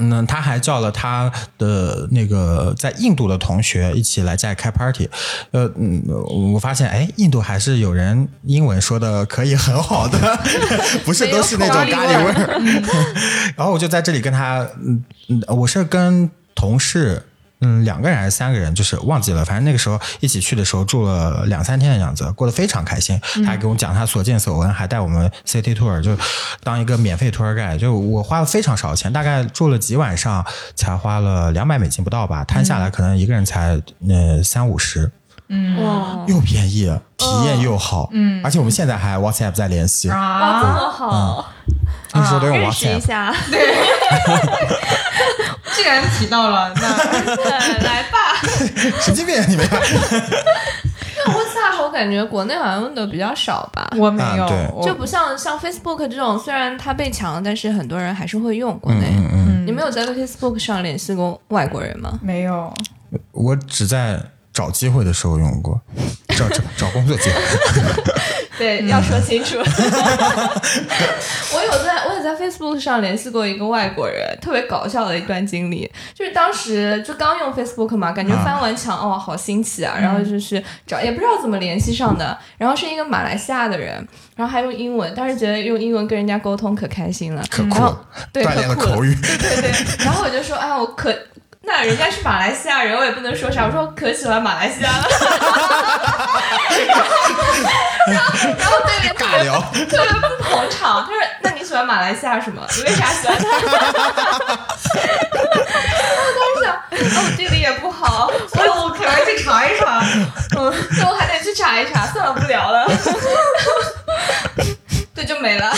[0.00, 1.28] 嗯，他还叫了他
[1.58, 5.10] 的那个在印度的同学一起来家里开 party。
[5.50, 6.00] 呃，嗯，
[6.52, 10.38] 我发现哎，印度还是有人英文说的可以很好的，
[11.04, 12.60] 不是都是那种咖喱味儿。
[13.58, 17.24] 然后我就在这里跟他，嗯嗯，我是跟同事。
[17.60, 19.44] 嗯，两个人还是三个人，就是忘记了。
[19.44, 23.20] 反正那个时候一起去的时候住了两三天的样子，过得非常开心。
[23.44, 26.16] 他还给我们讲他所见所闻，还带我们 city tour，就
[26.62, 27.76] 当一个免费 tour guide。
[27.76, 30.44] 就我花了非常少的钱，大概住了几晚上，
[30.76, 35.10] 才花了两百美金不到吧，摊下来可能一个人才那三五十，
[35.48, 36.84] 嗯哇又便宜，
[37.16, 38.08] 体验又好。
[38.12, 41.52] 嗯，而且我们现在还 WhatsApp 在联系，啊，这啊，么好，
[42.12, 43.06] 那时候都用认识一 WhatsApp。
[43.06, 43.34] 下，
[45.78, 46.82] 既然提到了，那
[47.86, 48.18] 来吧。
[49.00, 49.80] 神经病，你们看。
[51.16, 53.88] 那 WhatsApp 我感觉国内好像用的比较少吧。
[53.96, 58.76] 我没有就不像像 Facebook 这种，虽然它被抢了，但是很多人还是会用。
[58.80, 62.18] 国内，嗯嗯，你没有在 Facebook 上联系过外国人吗？
[62.22, 62.72] 没有。
[63.32, 64.20] 我只在
[64.52, 65.80] 找机会的时候用过，
[66.38, 67.36] 找找找工作机会。
[68.58, 69.56] 对，要说清楚。
[71.54, 75.88] 我有在，我也在 Facebook 上联系过一个外国人，特别搞笑的一段经历。
[76.12, 79.96] 就是当时就刚用 Facebook 嘛，感觉翻完墙，哦，好新奇啊！
[80.00, 82.36] 然后就是找，也不知道怎么联系上的。
[82.56, 83.94] 然后是一个马来西亚的人，
[84.34, 87.96] 然后还用英文，当时觉得用英文跟人家沟通可开心了，可酷
[88.32, 89.14] 对，锻炼了可酷口语。
[89.22, 90.04] 对对对。
[90.04, 91.14] 然后我就说，啊，我可。
[91.68, 93.66] 那人家是马来西亚人，我也不能说啥。
[93.66, 95.06] 我说我可喜欢马来西亚了，
[98.08, 102.66] 然后然后对面特别尬聊，特别不捧场，他说：“那你喜欢马来西亚什么？
[102.74, 103.44] 你为啥喜欢他？”
[106.10, 110.02] 我当时想，哦，我地理也不好，我我可能去查一查。
[110.56, 112.86] 嗯，那我还得去查一查，算了，不聊了。
[115.14, 115.70] 对，就没了，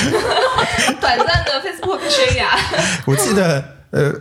[1.00, 2.46] 短暂的 Facebook 生涯。
[3.06, 4.12] 我记得，呃，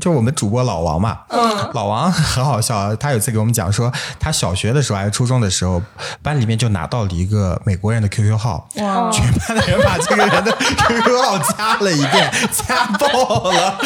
[0.00, 5.82] 就我们主播老王嘛，嗯，老王很好笑，他有一次给我们讲说，他小学的时候还是初中的时候，
[6.22, 13.78] 班里面就拿到了一个美国人的 QQ 号，哇全班的人把这个人的 QQ 号加了一遍，加爆了。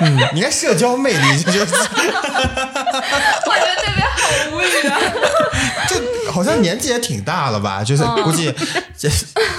[0.00, 1.72] 嗯，你看社交魅力就是。
[3.46, 4.22] 我觉得这边好
[4.52, 4.98] 无语啊。
[6.34, 7.82] 就好像年纪也挺大了吧？
[7.86, 8.52] 就是估计
[8.98, 9.08] 这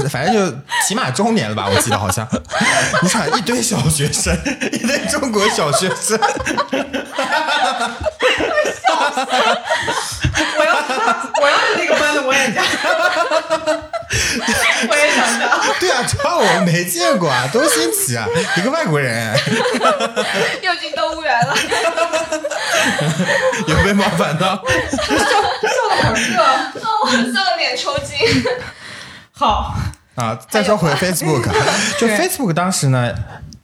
[0.10, 1.70] 反正就起码中年了吧？
[1.74, 2.28] 我记得好像。
[3.02, 4.38] 你想一堆小学生，
[4.74, 6.20] 一堆中国小学生，
[10.58, 10.76] 我要
[11.42, 12.62] 我要是那个班的，我也加，
[14.90, 15.46] 我也想加。
[15.80, 18.28] 对啊，主要我们没见过啊，多新奇啊！
[18.58, 19.34] 一个外国人
[20.62, 21.56] 又进动物园了。
[23.68, 24.62] 有被冒犯到？
[26.16, 26.34] 笑
[26.74, 28.18] 笑的脸抽筋。
[29.32, 29.76] 好，
[30.16, 31.50] 啊，再说回 Facebook，
[32.00, 33.14] 就 Facebook 当时呢，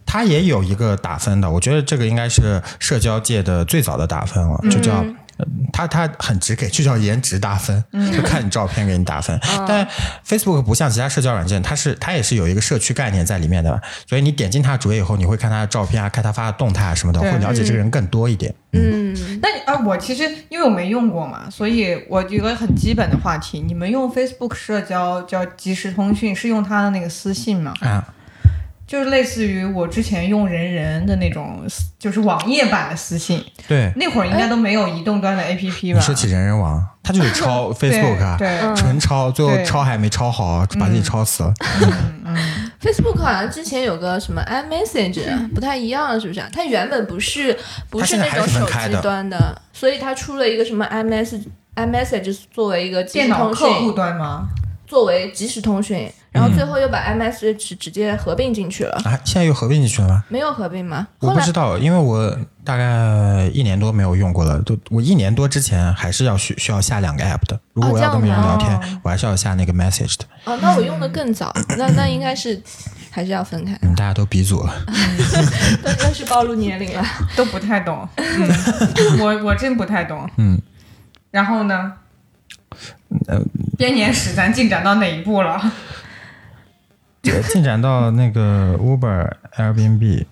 [0.06, 5.04] 它也有一个打分的，我觉得这个应该是社交界的最早的打分了，就叫。
[5.42, 7.84] 呃它它很直给，就叫颜值打分，
[8.14, 9.39] 就看你照片给你打分。
[9.68, 9.88] 但
[10.26, 18.54] Facebook 不像其他社交软件，它是它也是有一个社区概念在里面的，所以你点进它主页以后，你会看他的照片啊，看他发的动态啊什么的，会了解这个人更多一点。
[18.74, 27.74] 嗯，那你啊，我其实因为我没用过嘛，所以我有个很基本的话题：你们用 Facebook 社交叫即时通讯，是用他的那个私信吗？
[27.82, 28.06] 啊，
[28.92, 31.66] 就是类似于我之前用人人的那种，
[31.98, 33.89] 就是网页版的私信，对。
[33.96, 35.98] 那会儿应该都没有移动端的 APP 吧？
[35.98, 41.54] 你说起人人网，它就是 抄 Facebook 啊，对对纯抄，最后抄还没抄好，把自己抄死了。
[42.84, 46.50] Facebook 好像之前有个什么 iMessage 不太一样，是不是啊？
[46.52, 47.58] 它原本不是
[47.89, 51.46] 不是那种手机端的，所以它出了一个什么 iMessage
[51.78, 54.50] iMessage 作为一个即电脑客户，端吗？
[54.86, 60.24] 作为即时通讯，然后最后又把 iMessage 直接合并进去了，啊，现在又合并进去了吗？
[60.30, 61.06] 没有合并吗？
[61.20, 64.62] 我不知道，因为我大概一年多没有用过了。
[64.62, 67.60] 都我一年多之前还是要需需要下两个 app 的。
[67.74, 70.26] 如果我要跟别人聊天，哦我还是要下那个 message 的。
[70.46, 72.62] 哦，那我用的更早， 那那应该是
[73.10, 74.74] 还是要分开，嗯，大家都鼻祖了。
[75.84, 77.04] 又又是暴露年龄了。
[77.36, 80.62] 都不太懂，嗯，我我真不太懂，嗯。
[81.30, 81.92] 然后呢？
[83.28, 83.38] 呃
[83.78, 85.60] 编年史咱进展到哪一步了？
[87.51, 90.26] 进展到那个 Uber、Airbnb，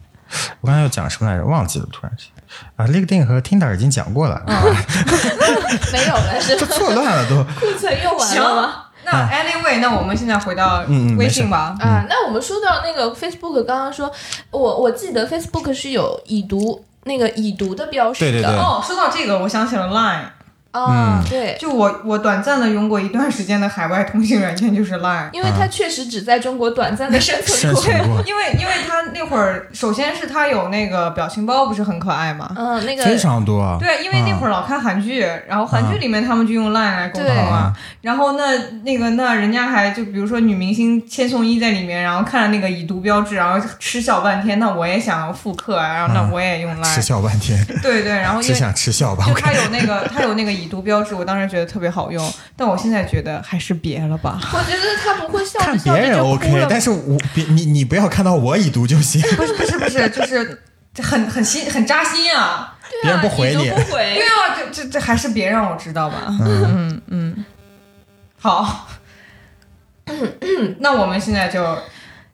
[0.61, 1.45] 我刚才要讲什么来着？
[1.45, 2.27] 忘记了，突然间。
[2.75, 4.41] 啊，LinkedIn 和 Tinder 已经讲过了，
[5.93, 6.75] 没有了，是都吧？
[6.75, 7.43] 错乱了都。
[7.59, 8.85] 库存用完了吗？
[9.05, 10.83] 那 anyway，那我们现在回到
[11.17, 11.75] 微信吧。
[11.79, 14.11] 啊，那我们说到那个 Facebook，刚刚说，
[14.49, 18.31] 我我记得 Facebook 是有已读那个已读的标识的。
[18.31, 20.25] 对对对哦，说到这个，我想起了 Line。
[20.71, 25.29] 啊，对，就我我短暂的用过一段时间的海外通信软件就是 Line。
[25.33, 28.21] 因为它确实只在中国短暂的生存过。
[28.27, 32.51] 因为因为它那会儿，首先是它有那个表情包，不是很可爱嘛？
[32.55, 33.59] 嗯，那个非常多。
[33.59, 37.73] 啊对，因为那会儿老看韩剧，然后韩剧里面他们就用 Line 来沟通啊。
[38.01, 44.59] 然后那那个那人家还就比如说女明星千颂伊在里面，然后看了那个已读标志，然后嗤笑半天。
[44.59, 47.01] 那我也想要复刻啊，然后那我也用 Line。
[47.01, 49.23] 笑半天，对对，然后因为只 想吃笑吧。
[49.25, 54.39] 就我看它有那个它有那个已读标志，我当时觉得特别好用，但我现在觉得还是别了吧。
[54.53, 60.61] 我觉得他不会笑着看别人笑着就哭 OK，但是我别你你不要看到我已读就行，不是不是不是，就是
[61.01, 62.75] 很很心很扎心啊。
[63.01, 64.21] 别人不回你不回对。
[64.21, 66.23] 啊，这这这还是别让我知道吧。
[66.27, 67.45] 嗯嗯嗯，
[68.37, 68.87] 好。
[70.79, 71.77] 那我们现在就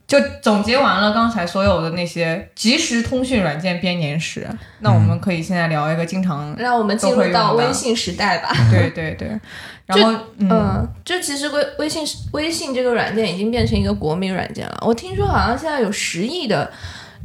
[0.08, 4.48] 就总结完了刚才所有的那些即时通讯软件编年史，
[4.80, 8.50] 那我们可以现在聊一个经常，让我们进入到微信时代吧。
[8.70, 9.28] 对对对，
[9.88, 14.78] 然后嗯，嗯，就其实微微信微信这个软件已经变成一个国民软件了。
[14.86, 16.72] 我听说好像现在有十亿的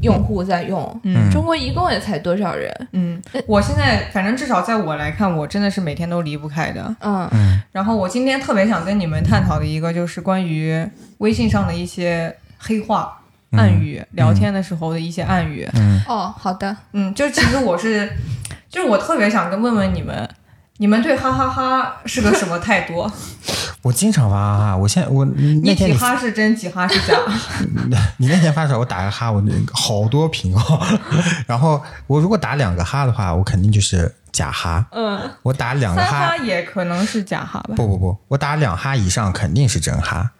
[0.00, 2.74] 用户在用，嗯中国一共也才多少人？
[2.92, 6.96] 嗯，我现在反正至少在我来看，我真的是每天都离不开的。
[7.00, 10.82] 嗯然后我今天特别想跟你们探讨的一个，就是关于
[11.18, 13.18] 微信上的一些黑话、
[13.52, 15.66] 暗语，聊天的时候的一些暗语。
[16.06, 18.12] 哦，好的，嗯，就其实我是，
[18.68, 20.28] 就是我特别想跟问问你们，
[20.76, 23.10] 你们对哈哈哈是个 什么态度？
[23.82, 24.76] 我经常发哈哈。
[24.76, 27.16] 我现在我那你几天你哈是真，几哈是假？
[28.18, 30.86] 你那天发的时候，我打个哈，我那个好多屏哦。
[31.48, 34.86] 然后我如果打两个哈的话，我肯定就是假哈。
[34.92, 37.74] 嗯，我打两个哈哈，也可能是假哈吧？
[37.74, 40.30] 不不不，我打两哈以上肯定是真哈。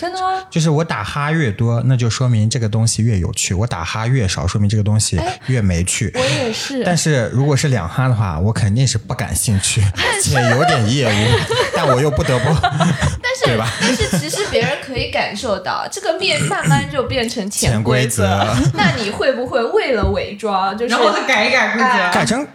[0.00, 0.42] 真的吗？
[0.48, 6.10] 就是我打哈越多，那就说明这个东西越有趣；我打哈越少，说明这个东西越没趣。
[6.14, 6.82] 我也是。
[6.82, 9.82] 但是如果是两哈的话，我肯定是不感兴趣
[10.24, 11.38] 且有点业务，
[11.76, 12.44] 但我又不得不。
[12.62, 22.18] 但是对吧但是其实别人可以感受到，这个面慢慢就变成潜规规则那你会不会为了伪装，就是然后再改一改规哎则。
[22.18, 22.46] 改成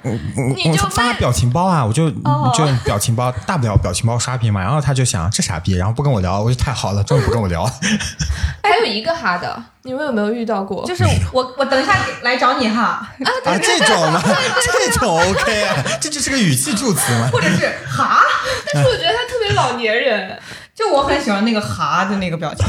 [0.55, 4.61] 你就发表情包啊，我就哦就用表情包，大不了表情包刷屏嘛。
[4.61, 7.69] 然后他就想这傻逼，然后不跟我聊，我就太好了，终于不跟我聊。
[8.63, 10.85] 还有一个哈的，你们有没有遇到过？
[10.85, 13.05] 就是我，我等一下来找你哈，
[13.43, 14.21] 啊，这种呢？
[14.63, 17.29] 这种 OK 啊，这就是个语气助词嘛。
[17.31, 18.21] 或者是哈，
[18.73, 20.39] 但是我觉得他特别老年人，
[20.73, 22.65] 就我很喜欢那个哈的那个表情，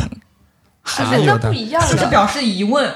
[0.82, 1.92] 还那有的不一样的。
[1.92, 2.90] 就是表示疑问。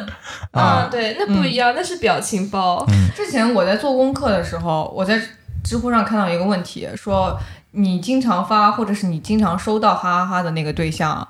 [0.50, 2.84] 啊嗯，对，那不一样，那是表情包。
[3.14, 5.20] 之前我在做功课的时候，我在
[5.62, 7.38] 知乎上看到一个问题，说
[7.70, 11.26] 你经常发或者是你经常收到哈哈哈的那个对象，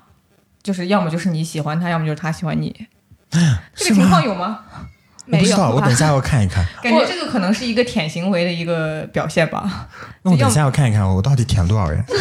[0.63, 2.87] 就是要么就是你喜欢他，要么就是他喜欢你。
[3.75, 4.59] 这个情况有吗？
[5.27, 6.65] 我不知道，没有我等一下要看一看。
[6.83, 9.87] 感觉这个可能是一个舔行为的一个表现吧。
[10.23, 12.03] 那我等一下要看一看，我到底舔了多少人？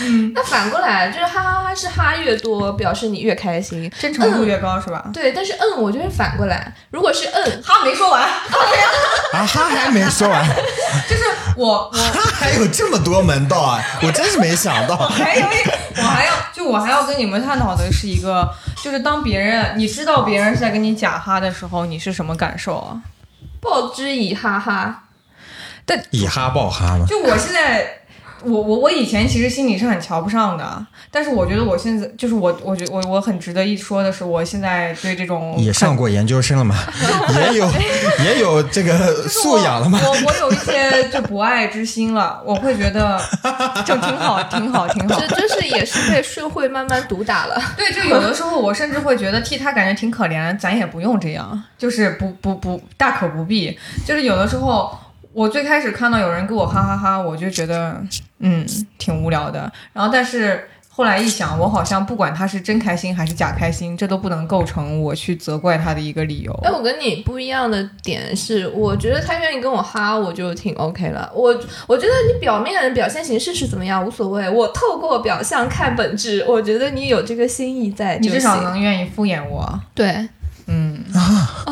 [0.00, 3.90] 嗯那反过来就是哈哈哈是哈越多，表示你越开心。
[3.98, 5.04] 真诚度越高是吧？
[5.12, 10.46] 对，但是嗯，我觉得反过来，如果是嗯，哈没说完，啊哈，还没说完，
[11.08, 11.24] 就是
[11.56, 13.82] 我我他还有这么多门道啊！
[14.02, 14.96] 我真是没想到。
[14.96, 18.52] 还有一，我还要就我还要跟你们探讨的是一个，
[18.82, 23.00] 就是当别人你知道别人是在跟你假哈的时候，你是什么感受啊？
[23.60, 25.04] 报之以哈哈。
[25.86, 28.00] 但以哈报哈嘛，就我现在，
[28.44, 36.76] 我我我以前其实心里是很瞧不上的，但是我觉得我现在就是我，我觉我我很值得一说的是，我现在对这种也上过研究生了嘛，
[37.34, 37.70] 也有
[38.24, 40.00] 也有这个素养了嘛。
[40.02, 43.20] 我我有一些就博爱之心了，我会觉得
[43.84, 45.28] 就挺好，挺好，挺好这。
[45.38, 47.60] 就是也是被社会慢慢毒打了。
[47.76, 53.76] 对，就有的时候我甚至会觉得替他感觉挺可怜，咱也不用这样，就是不不不大可不必。
[54.06, 54.96] 就是有的时候，
[55.38, 58.02] 我最开始看到有人给我哈哈哈我就觉得
[58.40, 58.66] 嗯
[58.98, 59.70] 挺无聊的。
[59.92, 66.52] 然后但是后来一想，我好像不管他是真开心还是假开心，这都不能构成我去责怪他的一个理由。
[66.64, 71.30] 哎，我跟你不一样的点是，我觉得他愿意跟我哈，我就挺 OK 了。
[71.32, 76.44] 我我觉得你表面的表现形式是怎么样无所谓，我透过表象看本质。
[76.48, 80.28] 我觉得你有这个心意在你至少能愿意敷衍我，对。
[80.68, 81.04] 嗯。
[81.14, 81.66] 啊，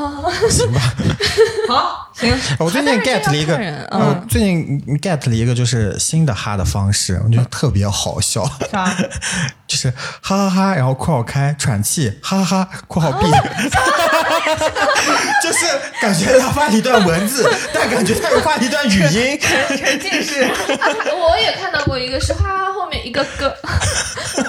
[0.51, 0.80] 行吧，
[1.68, 3.55] 好，行，我最近 get 了一个，
[3.92, 8.92] 我最近 get 了一个就是新的哈的方式，我觉得特别好笑，啥？
[9.68, 9.90] 就是
[10.22, 13.26] 哈哈哈，然后括号开喘气，哈哈哈，括号闭，
[15.42, 15.66] 就是
[16.01, 20.49] 感觉他发了一段文字，但感觉他又发了一段语音，沉浸式。
[20.49, 23.55] 我也看到过一个是哈哈后面一个歌，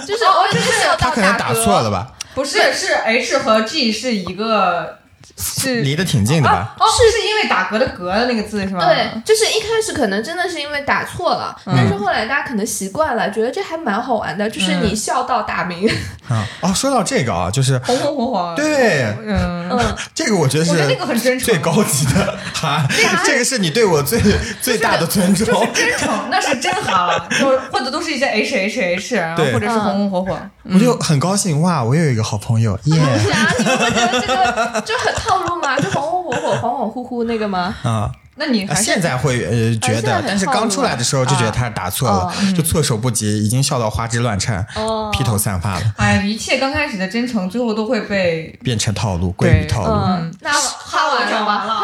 [0.07, 4.96] 就是我就是笑他可能打错了吧，不是，是 H 和 G 是一个，
[5.37, 6.75] 是离得挺近的吧？
[6.79, 8.83] 哦，是是因为打嗝的嗝的那个字是吗？
[8.85, 15.87] 对，就是一开始可能真的是因为打错了，嗯但是后来大家可能习惯了，觉得这还蛮好玩的，就是你笑到打鸣。
[16.27, 22.85] 啊，哦，说到这个啊，就是红红火火。，对嗯，嗯， 这个，我觉得是我觉得那个很真诚最高级的 哈，
[23.25, 24.19] 这个是你对我最
[24.61, 25.45] 最大的尊重。
[25.73, 30.37] 真诚，那是真哈了，就是或者都是一些 H H H，或者是红红火火。
[30.69, 31.81] 我就很高兴哇！
[31.81, 35.77] 我有一个好朋友耶是啊，你们会觉得这个就很套路吗？
[35.81, 37.75] 就红红火火、恍恍惚惚那个吗？
[37.83, 38.11] 啊！
[38.39, 49.91] 那你还现在会呃觉得但是刚出来的时候就觉得他是打错了哦，就措手不及，已经笑到花枝乱颤哦，披头散发了，哎，一切刚开始的真诚，最后都会被变成套路，归于套路。
[49.91, 51.65] 嗯，那哈完了完？
[51.65, 51.81] 了。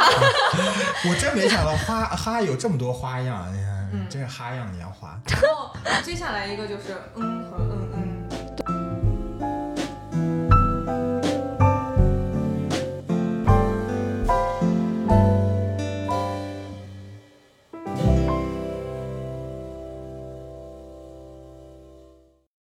[1.10, 3.68] 我真没想到花哈有这么多花样，哎呀，
[4.08, 5.18] 真是哈样年华。
[5.84, 7.58] 然后接下来一个就是嗯和